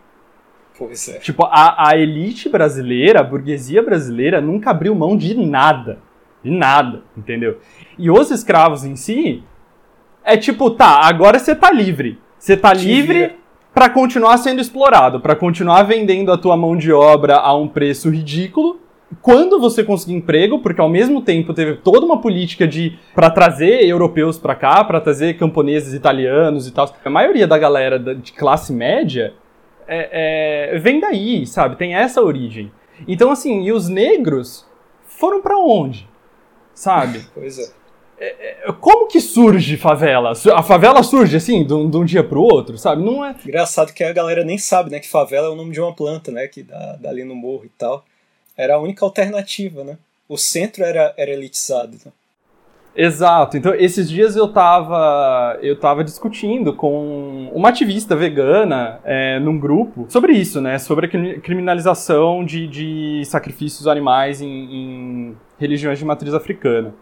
Pois 0.77 1.09
é. 1.09 1.19
Tipo, 1.19 1.45
a, 1.45 1.91
a 1.91 1.97
elite 1.97 2.49
brasileira, 2.49 3.21
a 3.21 3.25
burguesia 3.25 3.83
brasileira, 3.83 4.41
nunca 4.41 4.71
abriu 4.71 4.95
mão 4.95 5.17
de 5.17 5.35
nada. 5.35 5.99
De 6.45 6.51
nada, 6.51 7.03
entendeu? 7.17 7.59
E 7.99 8.11
os 8.11 8.31
escravos 8.31 8.85
em 8.85 8.95
si, 8.95 9.43
é 10.23 10.37
tipo, 10.37 10.71
tá, 10.71 11.01
agora 11.03 11.39
você 11.39 11.55
tá 11.55 11.73
livre. 11.73 12.19
Você 12.39 12.57
tá 12.57 12.75
Te 12.75 12.87
livre 12.87 13.37
para 13.73 13.89
continuar 13.89 14.37
sendo 14.39 14.61
explorado, 14.61 15.21
para 15.21 15.35
continuar 15.35 15.83
vendendo 15.83 16.31
a 16.31 16.39
tua 16.39 16.57
mão 16.57 16.77
de 16.77 16.93
obra 16.93 17.37
a 17.37 17.55
um 17.55 17.67
preço 17.67 18.11
ridículo. 18.11 18.79
Quando 19.21 19.61
você 19.61 19.83
conseguir 19.83 20.15
emprego, 20.15 20.59
porque 20.59 20.81
ao 20.81 20.89
mesmo 20.89 21.23
tempo 21.23 21.55
teve 21.55 21.77
toda 21.77 22.05
uma 22.05 22.21
política 22.21 22.67
de 22.67 22.99
para 23.15 23.31
trazer 23.31 23.85
europeus 23.87 24.39
para 24.39 24.55
cá, 24.55 24.85
para 24.85 25.01
trazer 25.01 25.35
camponeses 25.39 25.95
italianos 25.95 26.67
e 26.67 26.73
tal. 26.73 26.93
A 27.05 27.11
maioria 27.11 27.47
da 27.47 27.59
galera 27.59 27.99
de 27.99 28.33
classe 28.33 28.73
média 28.73 29.35
é, 29.87 30.73
é, 30.75 30.79
vem 30.79 31.01
daí, 31.01 31.47
sabe? 31.47 31.77
Tem 31.77 31.95
essa 31.95 32.23
origem. 32.23 32.71
Então 33.07 33.31
assim, 33.31 33.63
e 33.63 33.73
os 33.73 33.89
negros 33.89 34.67
foram 35.07 35.41
para 35.41 35.57
onde? 35.59 36.09
Sabe? 36.75 37.25
Pois 37.35 37.59
é. 37.59 37.69
Como 38.81 39.09
que 39.09 39.21
surge 39.21 39.77
favela? 39.77 40.33
A 40.55 40.63
favela 40.63 41.03
surge 41.03 41.37
assim, 41.37 41.65
de 41.65 41.75
um, 41.75 41.91
de 41.91 41.97
um 41.97 42.05
dia 42.05 42.23
pro 42.25 42.41
outro, 42.41 42.79
sabe? 42.79 43.03
Não 43.03 43.25
é. 43.25 43.35
Engraçado 43.45 43.93
que 43.93 44.03
a 44.03 44.13
galera 44.13 44.45
nem 44.45 44.57
sabe, 44.57 44.91
né? 44.91 44.99
Que 45.01 45.09
favela 45.09 45.49
é 45.49 45.51
o 45.51 45.57
nome 45.57 45.73
de 45.73 45.81
uma 45.81 45.93
planta, 45.95 46.31
né? 46.31 46.47
Que 46.49 46.63
dá, 46.63 46.97
dá 47.01 47.11
ali 47.11 47.25
no 47.25 47.35
morro 47.35 47.65
e 47.65 47.71
tal. 47.71 48.05
Era 48.57 48.77
a 48.77 48.81
única 48.81 49.05
alternativa, 49.05 49.85
né? 49.85 49.99
O 50.29 50.39
centro 50.39 50.85
era, 50.85 51.13
era 51.17 51.31
elitizado. 51.33 51.99
Né? 52.05 52.13
Exato. 52.97 53.57
Então, 53.57 53.75
esses 53.75 54.09
dias 54.09 54.37
eu 54.37 54.49
tava, 54.49 55.59
eu 55.61 55.79
tava 55.79 56.05
discutindo 56.05 56.73
com 56.73 57.51
uma 57.53 57.71
ativista 57.71 58.15
vegana 58.15 59.01
é, 59.05 59.41
num 59.41 59.59
grupo 59.59 60.07
sobre 60.09 60.33
isso, 60.33 60.61
né? 60.61 60.79
Sobre 60.79 61.07
a 61.07 61.09
cri- 61.09 61.41
criminalização 61.41 62.45
de, 62.45 62.69
de 62.69 63.23
sacrifícios 63.27 63.89
animais 63.89 64.41
em, 64.41 64.49
em 64.49 65.37
religiões 65.59 65.99
de 65.99 66.05
matriz 66.05 66.35
africana. 66.35 66.95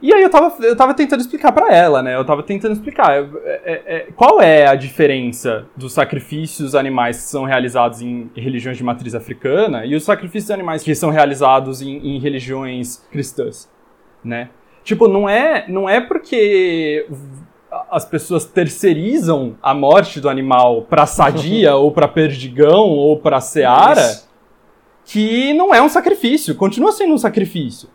E 0.00 0.12
aí 0.12 0.22
eu 0.22 0.28
tava, 0.28 0.54
eu 0.62 0.76
tava 0.76 0.92
tentando 0.92 1.20
explicar 1.20 1.52
pra 1.52 1.74
ela, 1.74 2.02
né? 2.02 2.14
Eu 2.14 2.24
tava 2.24 2.42
tentando 2.42 2.72
explicar 2.72 3.12
é, 3.12 3.28
é, 3.44 3.82
é, 3.86 4.00
qual 4.14 4.42
é 4.42 4.66
a 4.66 4.74
diferença 4.74 5.66
dos 5.74 5.94
sacrifícios 5.94 6.74
animais 6.74 7.16
que 7.16 7.22
são 7.22 7.44
realizados 7.44 8.02
em 8.02 8.30
religiões 8.36 8.76
de 8.76 8.84
matriz 8.84 9.14
africana 9.14 9.86
e 9.86 9.94
os 9.94 10.04
sacrifícios 10.04 10.50
animais 10.50 10.82
que 10.82 10.94
são 10.94 11.10
realizados 11.10 11.80
em, 11.80 11.96
em 11.96 12.18
religiões 12.18 13.06
cristãs, 13.10 13.70
né? 14.22 14.50
Tipo, 14.84 15.08
não 15.08 15.28
é, 15.28 15.64
não 15.66 15.88
é 15.88 16.00
porque 16.00 17.06
as 17.90 18.04
pessoas 18.04 18.44
terceirizam 18.44 19.56
a 19.62 19.74
morte 19.74 20.20
do 20.20 20.28
animal 20.28 20.82
pra 20.82 21.06
sadia 21.06 21.74
ou 21.76 21.90
pra 21.90 22.06
perdigão 22.06 22.90
ou 22.90 23.18
pra 23.18 23.40
seara. 23.40 24.25
Que 25.06 25.54
não 25.54 25.72
é 25.72 25.80
um 25.80 25.88
sacrifício, 25.88 26.54
continua 26.56 26.90
sendo 26.90 27.14
um 27.14 27.18
sacrifício, 27.18 27.88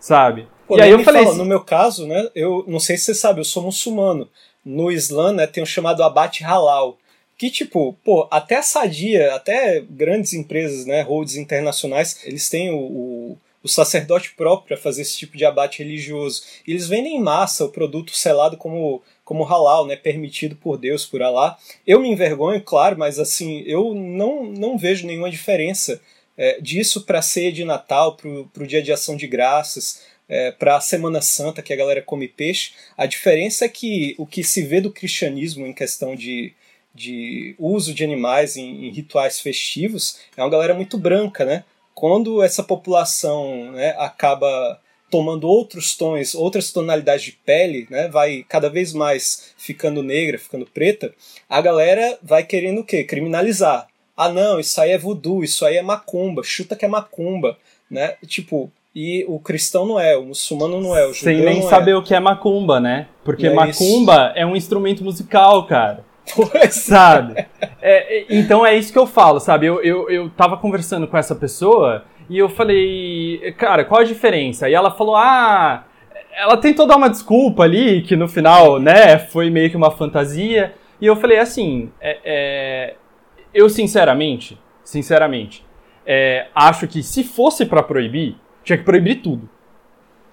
sabe? 0.00 0.48
Pô, 0.66 0.76
e 0.76 0.82
aí 0.82 0.90
eu 0.90 1.02
falei 1.02 1.22
fala, 1.22 1.32
assim, 1.32 1.42
no 1.42 1.48
meu 1.48 1.60
caso, 1.60 2.06
né? 2.06 2.28
Eu 2.34 2.64
não 2.66 2.80
sei 2.80 2.98
se 2.98 3.04
você 3.04 3.14
sabe, 3.14 3.40
eu 3.40 3.44
sou 3.44 3.62
muçulmano. 3.62 4.28
No 4.64 4.92
Islã, 4.92 5.32
né, 5.32 5.46
tem 5.46 5.62
o 5.62 5.66
chamado 5.66 6.02
abate 6.02 6.44
halal. 6.44 6.98
Que, 7.38 7.48
tipo, 7.50 7.96
pô, 8.04 8.26
até 8.30 8.56
a 8.56 8.62
Sadia, 8.62 9.34
até 9.34 9.80
grandes 9.80 10.34
empresas, 10.34 10.84
né, 10.84 11.00
holds 11.02 11.36
internacionais, 11.36 12.20
eles 12.24 12.50
têm 12.50 12.70
o, 12.70 12.76
o, 12.76 13.38
o 13.62 13.68
sacerdote 13.68 14.34
próprio 14.36 14.66
para 14.66 14.76
fazer 14.76 15.02
esse 15.02 15.16
tipo 15.16 15.38
de 15.38 15.44
abate 15.44 15.82
religioso. 15.82 16.42
E 16.66 16.72
eles 16.72 16.88
vendem 16.88 17.16
em 17.16 17.22
massa 17.22 17.64
o 17.64 17.70
produto 17.70 18.14
selado 18.14 18.56
como, 18.56 19.00
como 19.24 19.44
halal, 19.44 19.86
né, 19.86 19.94
permitido 19.94 20.56
por 20.56 20.76
Deus, 20.76 21.06
por 21.06 21.22
Allah. 21.22 21.56
Eu 21.86 22.00
me 22.00 22.10
envergonho, 22.10 22.60
claro, 22.60 22.98
mas 22.98 23.20
assim, 23.20 23.62
eu 23.64 23.94
não, 23.94 24.44
não 24.44 24.76
vejo 24.76 25.06
nenhuma 25.06 25.30
diferença 25.30 26.00
é, 26.38 26.60
disso 26.60 27.04
para 27.04 27.18
a 27.18 27.22
ceia 27.22 27.50
de 27.50 27.64
Natal, 27.64 28.16
para 28.16 28.62
o 28.62 28.66
dia 28.66 28.80
de 28.80 28.92
ação 28.92 29.16
de 29.16 29.26
graças, 29.26 30.02
é, 30.28 30.52
para 30.52 30.76
a 30.76 30.80
Semana 30.80 31.20
Santa, 31.20 31.62
que 31.62 31.72
a 31.72 31.76
galera 31.76 32.00
come 32.00 32.28
peixe. 32.28 32.72
A 32.96 33.06
diferença 33.06 33.64
é 33.64 33.68
que 33.68 34.14
o 34.16 34.24
que 34.24 34.44
se 34.44 34.62
vê 34.62 34.80
do 34.80 34.92
cristianismo 34.92 35.66
em 35.66 35.72
questão 35.72 36.14
de, 36.14 36.54
de 36.94 37.56
uso 37.58 37.92
de 37.92 38.04
animais 38.04 38.56
em, 38.56 38.86
em 38.86 38.90
rituais 38.92 39.40
festivos 39.40 40.20
é 40.36 40.42
uma 40.42 40.50
galera 40.50 40.74
muito 40.74 40.96
branca, 40.96 41.44
né? 41.44 41.64
Quando 41.94 42.42
essa 42.42 42.62
população 42.62 43.72
né, 43.72 43.96
acaba 43.98 44.80
tomando 45.10 45.48
outros 45.48 45.96
tons, 45.96 46.34
outras 46.34 46.70
tonalidades 46.70 47.24
de 47.24 47.32
pele, 47.32 47.88
né, 47.90 48.08
vai 48.08 48.44
cada 48.48 48.68
vez 48.68 48.92
mais 48.92 49.54
ficando 49.56 50.02
negra, 50.02 50.38
ficando 50.38 50.66
preta, 50.66 51.12
a 51.48 51.60
galera 51.60 52.18
vai 52.22 52.44
querendo 52.44 52.82
o 52.82 52.84
quê? 52.84 53.02
Criminalizar. 53.02 53.88
Ah, 54.18 54.28
não, 54.28 54.58
isso 54.58 54.80
aí 54.80 54.90
é 54.90 54.98
voodoo, 54.98 55.44
isso 55.44 55.64
aí 55.64 55.76
é 55.76 55.82
macumba, 55.82 56.42
chuta 56.42 56.74
que 56.74 56.84
é 56.84 56.88
macumba, 56.88 57.56
né? 57.88 58.14
Tipo, 58.26 58.68
e 58.92 59.24
o 59.28 59.38
cristão 59.38 59.86
não 59.86 60.00
é, 60.00 60.16
o 60.16 60.24
muçulmano 60.24 60.80
não 60.80 60.96
é, 60.96 61.06
o 61.06 61.14
sem 61.14 61.36
judeu 61.36 61.50
nem 61.50 61.62
não 61.62 61.68
saber 61.68 61.94
o 61.94 62.02
que 62.02 62.12
é 62.12 62.18
macumba, 62.18 62.80
né? 62.80 63.06
Porque 63.22 63.46
É 63.46 63.54
macumba 63.54 64.32
é 64.34 64.44
um 64.44 64.56
instrumento 64.56 65.04
musical, 65.04 65.66
cara. 65.66 66.04
é. 66.26 66.32
Pois 66.34 66.74
sabe? 66.74 67.46
É, 67.80 68.18
é, 68.18 68.26
então 68.28 68.66
é 68.66 68.76
isso 68.76 68.92
que 68.92 68.98
eu 68.98 69.06
falo, 69.06 69.38
sabe? 69.38 69.66
Eu, 69.66 69.80
eu, 69.84 70.10
eu 70.10 70.30
tava 70.30 70.56
conversando 70.56 71.06
com 71.06 71.16
essa 71.16 71.36
pessoa 71.36 72.04
e 72.28 72.36
eu 72.38 72.48
falei, 72.48 73.54
cara, 73.56 73.84
qual 73.84 74.00
a 74.00 74.04
diferença? 74.04 74.68
E 74.68 74.74
ela 74.74 74.90
falou, 74.90 75.14
ah, 75.14 75.84
ela 76.36 76.56
tentou 76.56 76.86
dar 76.86 76.96
uma 76.96 77.08
desculpa 77.08 77.62
ali, 77.62 78.02
que 78.02 78.16
no 78.16 78.26
final, 78.26 78.80
né, 78.80 79.16
foi 79.18 79.48
meio 79.48 79.70
que 79.70 79.76
uma 79.76 79.92
fantasia. 79.92 80.74
E 81.00 81.06
eu 81.06 81.14
falei 81.14 81.38
assim, 81.38 81.90
é, 82.00 82.18
é, 82.24 82.94
eu 83.58 83.68
sinceramente, 83.68 84.58
sinceramente, 84.84 85.64
é, 86.06 86.46
acho 86.54 86.86
que 86.86 87.02
se 87.02 87.24
fosse 87.24 87.66
pra 87.66 87.82
proibir, 87.82 88.36
tinha 88.64 88.78
que 88.78 88.84
proibir 88.84 89.16
tudo. 89.16 89.48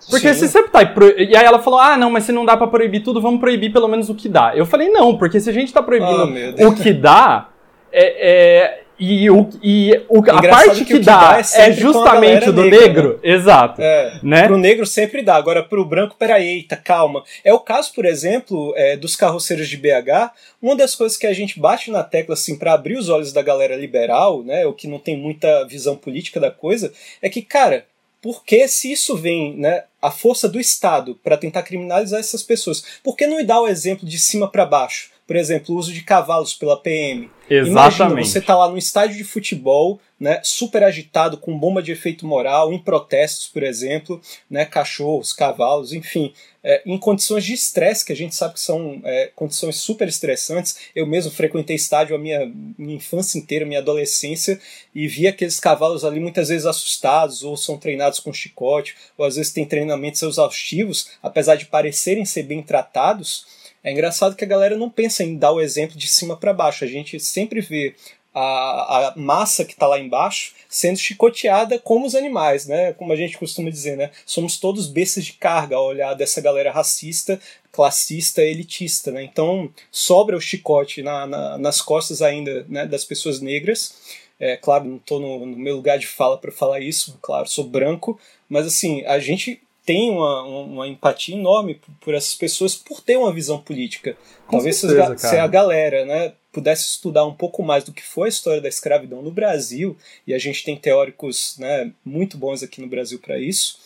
Porque 0.10 0.34
Sim. 0.34 0.48
se 0.48 0.48
você 0.50 0.64
tá. 0.64 0.82
E 1.18 1.36
aí 1.36 1.46
ela 1.46 1.60
falou: 1.60 1.80
ah, 1.80 1.98
não, 1.98 2.10
mas 2.12 2.26
se 2.26 2.32
não 2.32 2.46
dá 2.46 2.56
pra 2.56 2.68
proibir 2.68 3.02
tudo, 3.02 3.22
vamos 3.22 3.40
proibir 3.40 3.72
pelo 3.72 3.88
menos 3.88 4.10
o 4.10 4.16
que 4.16 4.30
dá. 4.30 4.56
Eu 4.56 4.66
falei: 4.66 4.90
não, 4.90 5.18
porque 5.18 5.40
se 5.40 5.50
a 5.50 5.54
gente 5.54 5.74
tá 5.74 5.82
proibindo 5.82 6.28
Deus. 6.56 6.72
o 6.72 6.76
que 6.76 6.94
dá, 6.94 7.50
é. 7.92 8.30
é- 8.30 8.85
e 8.98 9.30
o, 9.30 9.50
e 9.62 9.92
o, 10.10 10.20
a 10.32 10.42
parte 10.42 10.86
que 10.86 10.94
que, 10.94 11.00
dá, 11.00 11.32
dá 11.34 11.38
é 11.40 11.70
é, 11.70 11.74
justamente 11.74 12.50
o 12.50 12.54
do 12.54 12.64
negra, 12.64 12.80
negro. 12.80 13.20
Exato. 13.22 13.82
É, 13.82 14.20
Né? 14.24 14.48
Pro 14.48 14.58
negro 14.58 14.86
sempre 14.86 15.22
dá, 15.22 15.36
agora 15.36 15.64
pro 15.64 15.86
branco, 15.86 16.16
peraí, 16.18 16.48
eita, 16.48 16.78
calma. 16.78 17.24
É 17.44 17.54
o 17.54 17.60
caso, 17.60 17.94
por 17.94 18.06
exemplo, 18.06 18.74
é, 18.78 18.96
dos 18.96 19.16
carroceiros 19.16 19.68
de 19.68 19.78
BH. 19.78 20.32
Uma 20.62 20.76
das 20.76 20.96
coisas 20.96 21.18
que 21.18 21.28
a 21.28 21.34
gente 21.34 21.60
bate 21.60 21.92
na 21.92 22.04
tecla, 22.04 22.34
assim, 22.34 22.58
para 22.58 22.74
abrir 22.74 22.98
os 22.98 23.10
olhos 23.10 23.34
da 23.34 23.42
galera 23.42 23.76
liberal, 23.76 24.44
né, 24.44 24.66
o 24.66 24.74
que 24.74 24.88
não 24.88 25.00
tem 25.00 25.18
muita 25.18 25.66
visão 25.66 25.96
política 25.96 26.40
da 26.40 26.50
coisa, 26.50 26.92
é 27.22 27.30
que, 27.30 27.42
cara, 27.42 27.86
porque 28.22 28.68
se 28.68 28.92
isso 28.92 29.16
vem, 29.16 29.56
né, 29.56 29.84
a 30.02 30.10
força 30.10 30.50
do 30.50 30.60
Estado 30.60 31.20
para 31.24 31.38
tentar 31.38 31.62
criminalizar 31.64 32.20
essas 32.20 32.42
pessoas, 32.42 32.84
por 33.04 33.16
que 33.16 33.28
não 33.28 33.44
dar 33.46 33.62
o 33.62 33.68
exemplo 33.68 34.08
de 34.08 34.18
cima 34.18 34.50
para 34.50 34.66
baixo? 34.66 35.15
Por 35.28 35.36
exemplo, 35.36 35.74
o 35.74 35.78
uso 35.78 35.92
de 35.92 36.04
cavalos 36.04 36.54
pela 36.54 36.78
PM. 36.78 37.30
Exatamente. 37.50 37.70
Imagina, 37.70 38.24
você 38.24 38.42
tá 38.42 38.56
lá 38.56 38.70
no 38.70 38.78
estádio 38.78 39.18
de 39.18 39.24
futebol, 39.24 40.00
né, 40.20 40.40
super 40.44 40.84
agitado, 40.84 41.38
com 41.38 41.58
bomba 41.58 41.82
de 41.82 41.92
efeito 41.92 42.26
moral, 42.26 42.72
em 42.72 42.80
protestos, 42.80 43.48
por 43.48 43.64
exemplo, 43.64 44.22
né, 44.50 44.66
cachorros, 44.66 45.34
cavalos, 45.34 45.94
enfim, 45.94 46.34
é, 46.64 46.82
em 46.86 46.98
condições 46.98 47.44
de 47.44 47.54
estresse, 47.54 48.04
que 48.04 48.14
a 48.14 48.16
gente 48.16 48.34
sabe 48.34 48.56
que 48.56 48.60
são 48.60 49.02
é, 49.04 49.32
condições 49.36 49.76
super 49.76 50.08
estressantes. 50.08 50.78
Eu 50.96 51.06
mesmo 51.06 51.32
frequentei 51.32 51.76
estádio 51.76 52.16
a 52.16 52.20
minha, 52.20 52.52
minha 52.78 52.96
infância 52.96 53.38
inteira, 53.38 53.66
minha 53.66 53.80
adolescência, 53.80 54.60
e 54.94 55.08
vi 55.08 55.28
aqueles 55.28 55.60
cavalos 55.60 56.04
ali 56.04 56.20
muitas 56.20 56.50
vezes 56.50 56.66
assustados, 56.66 57.44
ou 57.44 57.56
são 57.56 57.78
treinados 57.78 58.20
com 58.20 58.34
chicote, 58.34 58.96
ou 59.18 59.26
às 59.26 59.36
vezes 59.36 59.52
têm 59.52 59.66
treinamentos 59.66 60.24
exaustivos, 60.24 61.12
apesar 61.22 61.56
de 61.56 61.66
parecerem 61.66 62.26
ser 62.26 62.44
bem 62.44 62.64
tratados. 62.64 63.46
É 63.86 63.92
engraçado 63.92 64.36
que 64.36 64.44
a 64.44 64.48
galera 64.48 64.76
não 64.76 64.90
pensa 64.90 65.24
em 65.24 65.38
dar 65.38 65.52
o 65.52 65.62
exemplo 65.62 65.96
de 65.96 66.08
cima 66.08 66.36
para 66.36 66.52
baixo. 66.52 66.84
A 66.84 66.88
gente 66.88 67.20
sempre 67.20 67.62
vê 67.62 67.94
a, 68.34 69.10
a 69.10 69.14
massa 69.16 69.64
que 69.64 69.74
está 69.74 69.86
lá 69.86 70.00
embaixo 70.00 70.56
sendo 70.68 70.98
chicoteada 70.98 71.78
como 71.78 72.04
os 72.04 72.16
animais, 72.16 72.66
né? 72.66 72.94
Como 72.94 73.14
a 73.14 73.16
gente 73.16 73.38
costuma 73.38 73.70
dizer, 73.70 73.96
né? 73.96 74.10
Somos 74.26 74.58
todos 74.58 74.88
bestas 74.88 75.24
de 75.24 75.34
carga 75.34 75.76
ao 75.76 75.86
olhar 75.86 76.16
dessa 76.16 76.42
galera 76.42 76.72
racista, 76.72 77.40
classista, 77.72 78.42
elitista, 78.42 79.12
né? 79.12 79.22
Então 79.22 79.70
sobra 79.92 80.36
o 80.36 80.42
chicote 80.42 81.04
na, 81.04 81.28
na, 81.28 81.58
nas 81.60 81.80
costas 81.80 82.24
ainda 82.24 82.66
né, 82.68 82.88
das 82.88 83.06
pessoas 83.06 83.40
negras. 83.40 84.24
É, 84.40 84.58
claro, 84.58 84.86
não 84.86 84.98
estou 84.98 85.20
no, 85.20 85.46
no, 85.46 85.56
meu 85.58 85.76
lugar 85.76 86.00
de 86.00 86.08
fala 86.08 86.40
para 86.40 86.52
falar 86.52 86.80
isso, 86.80 87.20
claro, 87.22 87.48
sou 87.48 87.64
branco, 87.64 88.20
mas 88.50 88.66
assim, 88.66 89.06
a 89.06 89.18
gente 89.18 89.62
tem 89.86 90.10
uma, 90.10 90.44
uma 90.44 90.88
empatia 90.88 91.36
enorme 91.36 91.76
por, 91.76 91.94
por 92.02 92.14
essas 92.14 92.34
pessoas 92.34 92.76
por 92.76 93.02
ter 93.02 93.18
uma 93.18 93.32
visão 93.32 93.60
política. 93.60 94.18
Com 94.48 94.58
Talvez 94.58 94.78
certeza, 94.78 95.18
se, 95.18 95.28
a, 95.28 95.30
se 95.30 95.38
a 95.38 95.48
galera, 95.48 96.06
né, 96.06 96.34
pudesse 96.52 96.84
estudar 96.84 97.26
um 97.26 97.34
pouco 97.34 97.62
mais 97.62 97.84
do 97.84 97.92
que 97.92 98.02
foi 98.02 98.28
a 98.28 98.30
história 98.30 98.62
da 98.62 98.70
escravidão 98.70 99.22
no 99.22 99.30
Brasil, 99.30 99.98
e 100.26 100.34
a 100.34 100.38
gente 100.38 100.64
tem 100.64 100.76
teóricos 100.76 101.58
né, 101.60 101.92
muito 102.04 102.38
bons 102.38 102.64
aqui 102.64 102.82
no 102.82 102.88
Brasil 102.88 103.20
para 103.20 103.38
isso, 103.38 103.78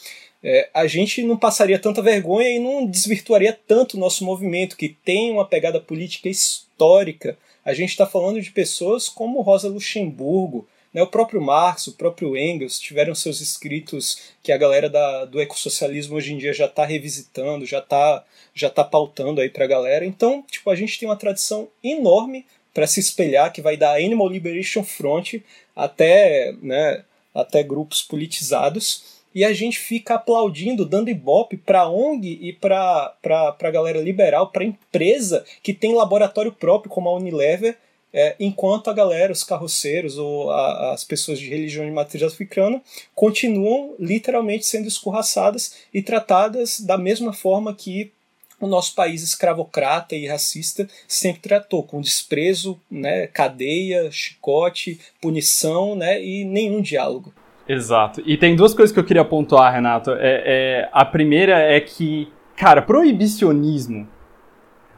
é, 0.42 0.70
a 0.74 0.88
gente 0.88 1.22
não 1.24 1.36
passaria 1.36 1.78
tanta 1.78 2.02
vergonha 2.02 2.50
e 2.50 2.60
não 2.60 2.86
desvirtuaria 2.86 3.58
tanto 3.68 3.98
o 3.98 4.00
nosso 4.00 4.24
movimento, 4.24 4.78
que 4.78 4.96
tem 5.04 5.32
uma 5.32 5.46
pegada 5.46 5.82
política 5.82 6.30
histórica. 6.30 7.38
A 7.66 7.74
gente 7.74 7.90
está 7.90 8.06
falando 8.06 8.42
de 8.42 8.52
pessoas 8.52 9.10
como 9.10 9.42
Rosa 9.42 9.68
Luxemburgo, 9.68 10.66
né, 10.94 11.04
o 11.04 11.08
próprio 11.08 11.42
Marx, 11.42 11.88
o 11.88 11.94
próprio 11.94 12.36
Engels 12.36 12.80
tiveram 12.80 13.14
seus 13.14 13.42
escritos 13.42 14.34
que 14.42 14.52
a 14.52 14.58
galera 14.58 14.90
da, 14.90 15.26
do 15.26 15.40
ecossocialismo 15.40 16.16
hoje 16.16 16.34
em 16.34 16.38
dia 16.38 16.54
já 16.54 16.66
está 16.66 16.86
revisitando, 16.86 17.66
já 17.66 17.80
está 17.80 18.24
já 18.54 18.70
tá 18.70 18.84
pautando 18.84 19.40
aí 19.40 19.50
para 19.50 19.66
a 19.66 19.68
galera. 19.68 20.06
Então, 20.06 20.44
tipo, 20.50 20.70
a 20.70 20.76
gente 20.76 21.00
tem 21.00 21.08
uma 21.08 21.16
tradição 21.16 21.70
enorme 21.84 22.46
para 22.74 22.88
se 22.88 23.00
espelhar, 23.00 23.52
que 23.52 23.62
vai 23.62 23.78
da 23.78 23.96
Animal 23.96 24.28
Liberation 24.28 24.84
Front 24.84 25.36
até, 25.76 26.54
né, 26.62 27.04
até 27.34 27.64
grupos 27.64 28.02
politizados. 28.02 29.20
E 29.34 29.46
a 29.46 29.54
gente 29.54 29.78
fica 29.78 30.16
aplaudindo, 30.16 30.86
dando 30.86 31.10
ibope 31.10 31.56
para 31.56 31.88
ONG 31.88 32.40
e 32.42 32.52
para 32.52 33.16
a 33.24 33.72
galera 33.72 34.02
liberal, 34.02 34.52
para 34.52 34.64
empresa 34.64 35.46
que 35.62 35.74
tem 35.74 35.94
laboratório 35.94 36.52
próprio, 36.52 36.90
como 36.90 37.10
a 37.10 37.16
Unilever, 37.16 37.78
é, 38.14 38.36
enquanto 38.40 38.90
a 38.90 38.94
galera, 38.94 39.32
os 39.32 39.44
carroceiros 39.44 40.18
ou 40.18 40.52
a, 40.52 40.94
as 40.94 41.04
pessoas 41.04 41.40
de 41.40 41.50
religião 41.50 41.86
de 41.86 41.92
matriz 41.92 42.24
africana 42.24 42.82
continuam 43.14 43.96
literalmente 44.00 44.66
sendo 44.66 44.88
escorraçadas 44.88 45.76
e 45.94 46.02
tratadas 46.02 46.80
da 46.80 46.98
mesma 46.98 47.34
forma 47.34 47.74
que 47.74 48.12
o 48.60 48.68
nosso 48.68 48.94
país 48.94 49.24
escravocrata 49.24 50.16
e 50.16 50.28
racista 50.28 50.88
sempre 51.08 51.42
tratou, 51.42 51.82
com 51.82 52.02
desprezo, 52.02 52.80
né, 52.92 53.28
cadeia, 53.28 54.12
chicote, 54.12 55.00
punição 55.22 55.96
né, 55.96 56.22
e 56.22 56.44
nenhum 56.44 56.82
diálogo. 56.82 57.34
Exato. 57.68 58.22
E 58.26 58.36
tem 58.36 58.56
duas 58.56 58.74
coisas 58.74 58.92
que 58.92 59.00
eu 59.00 59.06
queria 59.06 59.24
pontuar, 59.24 59.74
Renato. 59.74 60.12
É, 60.12 60.18
é, 60.20 60.90
a 60.92 61.06
primeira 61.06 61.60
é 61.60 61.80
que, 61.80 62.28
cara, 62.56 62.82
proibicionismo. 62.82 64.08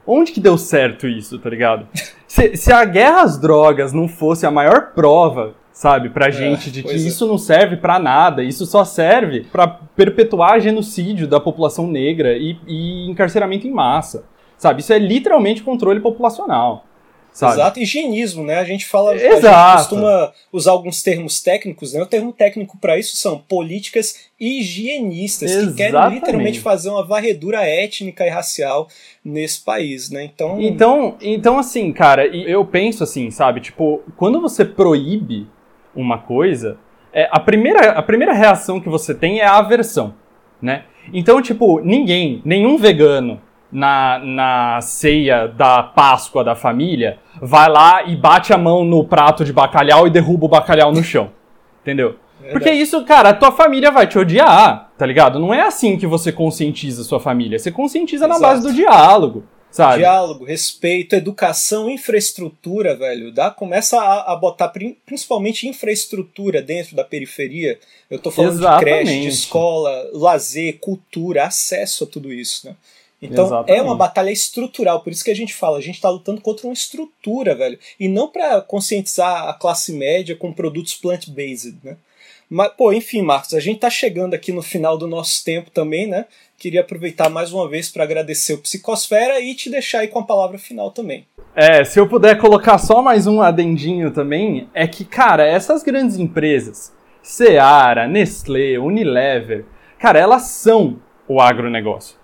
Onde 0.08 0.32
que 0.32 0.40
deu 0.40 0.58
certo 0.58 1.08
isso, 1.08 1.38
tá 1.38 1.50
ligado? 1.50 1.88
se, 2.32 2.56
se 2.56 2.72
a 2.72 2.86
guerra 2.86 3.24
às 3.24 3.38
drogas 3.38 3.92
não 3.92 4.08
fosse 4.08 4.46
a 4.46 4.52
maior 4.52 4.94
prova 4.94 5.54
sabe, 5.74 6.10
pra 6.10 6.28
é, 6.28 6.32
gente 6.32 6.72
de 6.72 6.82
que 6.82 6.92
é. 6.92 6.96
isso 6.96 7.28
não 7.28 7.38
serve 7.38 7.76
para 7.76 8.00
nada, 8.00 8.42
isso 8.42 8.66
só 8.66 8.86
serve 8.86 9.42
para 9.52 9.68
perpetuar 9.68 10.62
genocídio 10.62 11.28
da 11.28 11.42
população 11.42 11.88
negra 11.88 12.38
e, 12.38 12.58
e, 12.66 13.10
encarceramento 13.10 13.68
em 13.68 13.72
massa, 13.72 14.24
sabe? 14.58 14.80
Isso 14.80 14.94
é 14.94 15.00
literalmente 15.00 15.62
controle 15.62 16.00
populacional. 16.00 16.86
Sabe? 17.34 17.54
Exato, 17.54 17.80
higienismo, 17.80 18.44
né? 18.44 18.56
A 18.56 18.64
gente 18.66 18.86
fala, 18.86 19.16
Exato. 19.16 19.48
a 19.48 19.70
gente 19.70 19.78
costuma 19.78 20.34
usar 20.52 20.72
alguns 20.72 21.02
termos 21.02 21.42
técnicos, 21.42 21.94
né? 21.94 22.02
O 22.02 22.06
termo 22.06 22.34
técnico 22.34 22.78
para 22.78 23.00
isso 23.00 23.16
são 23.16 23.38
políticas 23.38 24.30
higienistas, 24.38 25.50
Exatamente. 25.50 25.72
que 25.72 25.78
querem 25.78 26.10
literalmente 26.16 26.60
fazer 26.60 26.90
uma 26.90 27.06
varredura 27.06 27.62
étnica 27.64 28.26
e 28.26 28.30
racial 28.30 28.88
nesse 29.24 29.64
país, 29.64 30.10
né? 30.10 30.26
Então, 30.26 30.60
então, 30.60 31.18
então 31.22 31.58
assim, 31.58 31.94
cara, 31.94 32.28
eu 32.28 32.66
penso 32.66 33.04
assim, 33.04 33.32
sabe? 33.32 33.62
Tipo, 33.62 34.02
quando 34.18 34.42
você 34.42 34.66
proíbe 34.66 35.48
uma 35.96 36.18
coisa, 36.18 36.78
é, 37.14 37.30
a, 37.32 37.40
primeira, 37.40 37.92
a 37.92 38.02
primeira 38.02 38.34
reação 38.34 38.80
que 38.80 38.90
você 38.90 39.16
tem 39.16 39.40
é 39.40 39.46
a 39.46 39.58
aversão, 39.58 40.14
né? 40.62 40.84
Então, 41.14 41.42
tipo, 41.42 41.80
ninguém, 41.80 42.42
nenhum 42.44 42.78
vegano 42.78 43.42
na, 43.72 44.20
na 44.20 44.82
ceia 44.82 45.48
da 45.48 45.82
Páscoa 45.82 46.44
da 46.44 46.56
família 46.56 47.18
vai 47.42 47.70
lá 47.70 48.04
e 48.04 48.16
bate 48.16 48.54
a 48.54 48.58
mão 48.58 48.84
no 48.84 49.04
prato 49.06 49.46
de 49.46 49.54
bacalhau 49.54 50.06
e 50.06 50.10
derruba 50.10 50.46
o 50.46 50.50
bacalhau 50.50 50.92
no 50.92 51.04
chão. 51.04 51.32
Entendeu? 51.82 52.16
Porque 52.52 52.72
isso, 52.72 53.04
cara, 53.06 53.30
a 53.30 53.34
tua 53.34 53.52
família 53.52 53.92
vai 53.92 54.08
te 54.08 54.18
odiar, 54.18 54.92
tá 54.98 55.06
ligado? 55.06 55.40
Não 55.40 55.54
é 55.54 55.62
assim 55.62 55.98
que 55.98 56.08
você 56.08 56.32
conscientiza 56.32 57.02
a 57.02 57.06
sua 57.06 57.20
família. 57.20 57.58
Você 57.58 57.72
conscientiza 57.72 58.26
Exato. 58.26 58.42
na 58.42 58.48
base 58.48 58.62
do 58.64 58.74
diálogo. 58.74 59.44
Sabe? 59.72 60.00
Diálogo, 60.00 60.44
respeito, 60.44 61.16
educação, 61.16 61.90
infraestrutura, 61.90 62.94
velho. 62.94 63.32
Dá, 63.32 63.50
começa 63.50 63.98
a, 64.02 64.34
a 64.34 64.36
botar 64.36 64.70
principalmente 65.06 65.66
infraestrutura 65.66 66.62
dentro 66.62 66.94
da 66.94 67.06
periferia. 67.06 67.80
Eu 68.10 68.20
tô 68.20 68.30
falando 68.30 68.52
Exatamente. 68.52 68.84
de 68.84 69.04
creche, 69.06 69.22
de 69.22 69.28
escola, 69.30 70.10
lazer, 70.12 70.78
cultura, 70.80 71.46
acesso 71.46 72.04
a 72.04 72.08
tudo 72.08 72.34
isso, 72.34 72.68
né? 72.68 72.76
Então 73.22 73.46
Exatamente. 73.46 73.80
é 73.80 73.82
uma 73.84 73.96
batalha 73.96 74.32
estrutural, 74.32 75.02
por 75.02 75.12
isso 75.12 75.24
que 75.24 75.30
a 75.30 75.36
gente 75.36 75.54
fala, 75.54 75.78
a 75.78 75.82
gente 75.82 75.96
está 75.96 76.10
lutando 76.10 76.42
contra 76.42 76.66
uma 76.66 76.74
estrutura, 76.74 77.54
velho, 77.54 77.78
e 78.00 78.08
não 78.08 78.28
para 78.28 78.62
conscientizar 78.62 79.48
a 79.48 79.54
classe 79.54 79.94
média 79.94 80.36
com 80.36 80.52
produtos 80.52 80.96
plant-based, 80.96 81.78
né? 81.84 81.98
Mas, 82.54 82.74
pô, 82.76 82.92
enfim, 82.92 83.22
Marcos, 83.22 83.54
a 83.54 83.62
gente 83.62 83.80
tá 83.80 83.90
chegando 83.90 84.34
aqui 84.34 84.52
no 84.52 84.62
final 84.62 84.98
do 84.98 85.08
nosso 85.08 85.42
tempo 85.46 85.70
também, 85.72 86.06
né? 86.06 86.26
Queria 86.58 86.82
aproveitar 86.82 87.30
mais 87.30 87.54
uma 87.54 87.70
vez 87.70 87.90
para 87.90 88.04
agradecer 88.04 88.54
o 88.54 88.58
Psicosfera 88.58 89.40
e 89.40 89.56
te 89.56 89.70
deixar 89.70 90.00
aí 90.00 90.10
com 90.10 90.20
a 90.20 90.26
palavra 90.26 90.58
final 90.58 90.92
também. 90.92 91.26
É, 91.56 91.86
se 91.86 91.98
eu 91.98 92.10
puder 92.10 92.38
colocar 92.38 92.78
só 92.78 93.02
mais 93.02 93.26
um 93.26 93.42
adendinho 93.42 94.12
também, 94.12 94.70
é 94.74 94.86
que, 94.86 95.06
cara, 95.06 95.48
essas 95.48 95.82
grandes 95.82 96.18
empresas, 96.18 96.94
Seara, 97.24 98.06
Nestlé, 98.06 98.78
Unilever, 98.78 99.64
cara, 99.98 100.20
elas 100.20 100.44
são 100.44 101.00
o 101.30 101.40
agronegócio, 101.40 102.18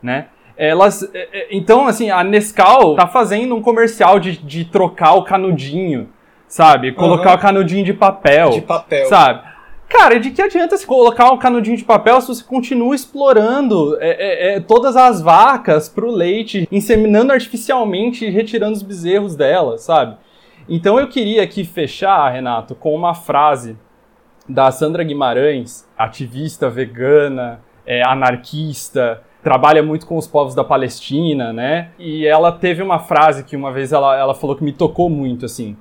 né? 0.00 0.28
Elas. 0.56 1.02
É, 1.14 1.28
é, 1.32 1.48
então, 1.50 1.86
assim, 1.86 2.10
a 2.10 2.22
Nescau 2.22 2.94
tá 2.94 3.06
fazendo 3.06 3.54
um 3.54 3.62
comercial 3.62 4.20
de, 4.20 4.36
de 4.36 4.64
trocar 4.64 5.14
o 5.14 5.24
canudinho, 5.24 6.08
sabe? 6.46 6.92
Colocar 6.92 7.30
uhum. 7.30 7.36
o 7.36 7.40
canudinho 7.40 7.84
de 7.84 7.92
papel. 7.92 8.50
De 8.50 8.60
papel. 8.60 9.06
Sabe? 9.06 9.52
Cara, 9.92 10.18
de 10.18 10.30
que 10.30 10.40
adianta 10.40 10.74
se 10.78 10.86
colocar 10.86 11.30
um 11.30 11.36
canudinho 11.36 11.76
de 11.76 11.84
papel 11.84 12.18
se 12.22 12.28
você 12.28 12.42
continua 12.42 12.94
explorando 12.94 13.98
é, 14.00 14.08
é, 14.08 14.54
é, 14.54 14.60
todas 14.60 14.96
as 14.96 15.20
vacas 15.20 15.86
pro 15.86 16.10
leite, 16.10 16.66
inseminando 16.72 17.30
artificialmente 17.30 18.24
e 18.24 18.30
retirando 18.30 18.74
os 18.74 18.82
bezerros 18.82 19.36
delas, 19.36 19.82
sabe? 19.82 20.16
Então 20.66 20.98
eu 20.98 21.08
queria 21.08 21.42
aqui 21.42 21.62
fechar, 21.62 22.30
Renato, 22.30 22.74
com 22.74 22.94
uma 22.94 23.14
frase 23.14 23.76
da 24.48 24.70
Sandra 24.70 25.04
Guimarães, 25.04 25.86
ativista 25.96 26.70
vegana, 26.70 27.60
é, 27.86 28.02
anarquista, 28.02 29.22
trabalha 29.42 29.82
muito 29.82 30.06
com 30.06 30.16
os 30.16 30.26
povos 30.26 30.54
da 30.54 30.62
Palestina, 30.62 31.52
né? 31.52 31.90
E 31.98 32.26
ela 32.26 32.52
teve 32.52 32.82
uma 32.82 32.98
frase 32.98 33.44
que 33.44 33.56
uma 33.56 33.72
vez 33.72 33.92
ela, 33.92 34.16
ela 34.16 34.34
falou 34.34 34.56
que 34.56 34.64
me 34.64 34.72
tocou 34.72 35.10
muito, 35.10 35.44
assim, 35.44 35.76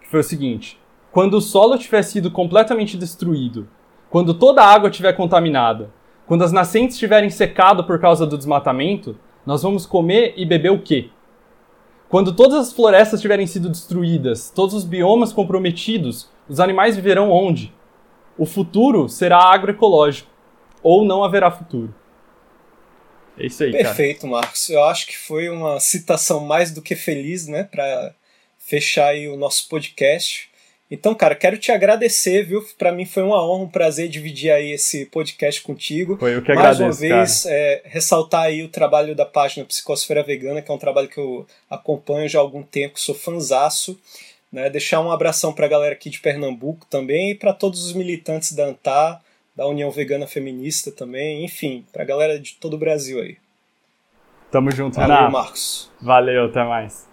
que 0.00 0.08
foi 0.08 0.20
o 0.20 0.24
seguinte: 0.24 0.80
quando 1.10 1.34
o 1.34 1.40
solo 1.40 1.76
tiver 1.76 2.02
sido 2.02 2.30
completamente 2.30 2.96
destruído, 2.96 3.68
quando 4.08 4.34
toda 4.34 4.62
a 4.62 4.66
água 4.66 4.88
estiver 4.88 5.12
contaminada, 5.12 5.90
quando 6.26 6.42
as 6.42 6.52
nascentes 6.52 6.96
estiverem 6.96 7.28
secado 7.28 7.84
por 7.84 8.00
causa 8.00 8.26
do 8.26 8.38
desmatamento, 8.38 9.16
nós 9.44 9.62
vamos 9.62 9.84
comer 9.84 10.34
e 10.36 10.46
beber 10.46 10.70
o 10.70 10.78
quê? 10.78 11.10
Quando 12.08 12.32
todas 12.32 12.58
as 12.58 12.72
florestas 12.72 13.20
tiverem 13.20 13.46
sido 13.46 13.68
destruídas, 13.68 14.50
todos 14.50 14.74
os 14.74 14.84
biomas 14.84 15.32
comprometidos, 15.32 16.30
os 16.48 16.60
animais 16.60 16.94
viverão 16.94 17.30
onde? 17.30 17.72
O 18.36 18.44
futuro 18.46 19.08
será 19.08 19.38
agroecológico, 19.38 20.30
ou 20.82 21.04
não 21.04 21.24
haverá 21.24 21.50
futuro. 21.50 21.94
É 23.38 23.46
isso 23.46 23.62
aí, 23.62 23.72
cara. 23.72 23.84
Perfeito, 23.84 24.26
Marcos. 24.26 24.68
Eu 24.68 24.84
acho 24.84 25.06
que 25.06 25.16
foi 25.16 25.48
uma 25.48 25.80
citação 25.80 26.40
mais 26.40 26.70
do 26.70 26.82
que 26.82 26.94
feliz, 26.94 27.46
né, 27.46 27.64
para 27.64 28.14
fechar 28.58 29.08
aí 29.08 29.28
o 29.28 29.36
nosso 29.36 29.68
podcast. 29.68 30.50
Então, 30.90 31.14
cara, 31.14 31.34
quero 31.34 31.56
te 31.56 31.72
agradecer, 31.72 32.44
viu? 32.44 32.62
Para 32.76 32.92
mim 32.92 33.06
foi 33.06 33.22
uma 33.22 33.42
honra, 33.42 33.64
um 33.64 33.68
prazer 33.68 34.10
dividir 34.10 34.50
aí 34.50 34.72
esse 34.72 35.06
podcast 35.06 35.62
contigo. 35.62 36.18
Foi 36.18 36.34
eu 36.34 36.42
que 36.42 36.52
Mais 36.52 36.76
agradeço, 36.76 37.06
uma 37.06 37.16
vez, 37.16 37.46
é, 37.46 37.80
ressaltar 37.86 38.42
aí 38.42 38.62
o 38.62 38.68
trabalho 38.68 39.14
da 39.14 39.24
página 39.24 39.64
Psicosfera 39.64 40.22
Vegana, 40.22 40.60
que 40.60 40.70
é 40.70 40.74
um 40.74 40.78
trabalho 40.78 41.08
que 41.08 41.16
eu 41.16 41.46
acompanho 41.70 42.28
já 42.28 42.38
há 42.38 42.42
algum 42.42 42.62
tempo, 42.62 43.00
sou 43.00 43.14
fanzaço. 43.14 43.98
Né? 44.52 44.68
Deixar 44.68 45.00
um 45.00 45.10
abração 45.10 45.54
para 45.54 45.64
a 45.64 45.68
galera 45.68 45.94
aqui 45.94 46.10
de 46.10 46.20
Pernambuco 46.20 46.86
também 46.90 47.30
e 47.30 47.34
para 47.34 47.54
todos 47.54 47.86
os 47.86 47.94
militantes 47.94 48.52
da 48.52 48.66
ANTAR, 48.66 49.22
da 49.54 49.66
União 49.66 49.90
Vegana 49.90 50.26
Feminista 50.26 50.90
também, 50.90 51.44
enfim, 51.44 51.84
para 51.92 52.02
a 52.02 52.06
galera 52.06 52.38
de 52.38 52.54
todo 52.54 52.74
o 52.74 52.78
Brasil 52.78 53.20
aí. 53.20 53.36
Tamo 54.50 54.70
junto, 54.70 54.96
Valeu, 54.96 55.16
Renato. 55.16 55.32
Marcos. 55.32 55.90
Valeu, 56.00 56.46
até 56.46 56.64
mais. 56.64 57.08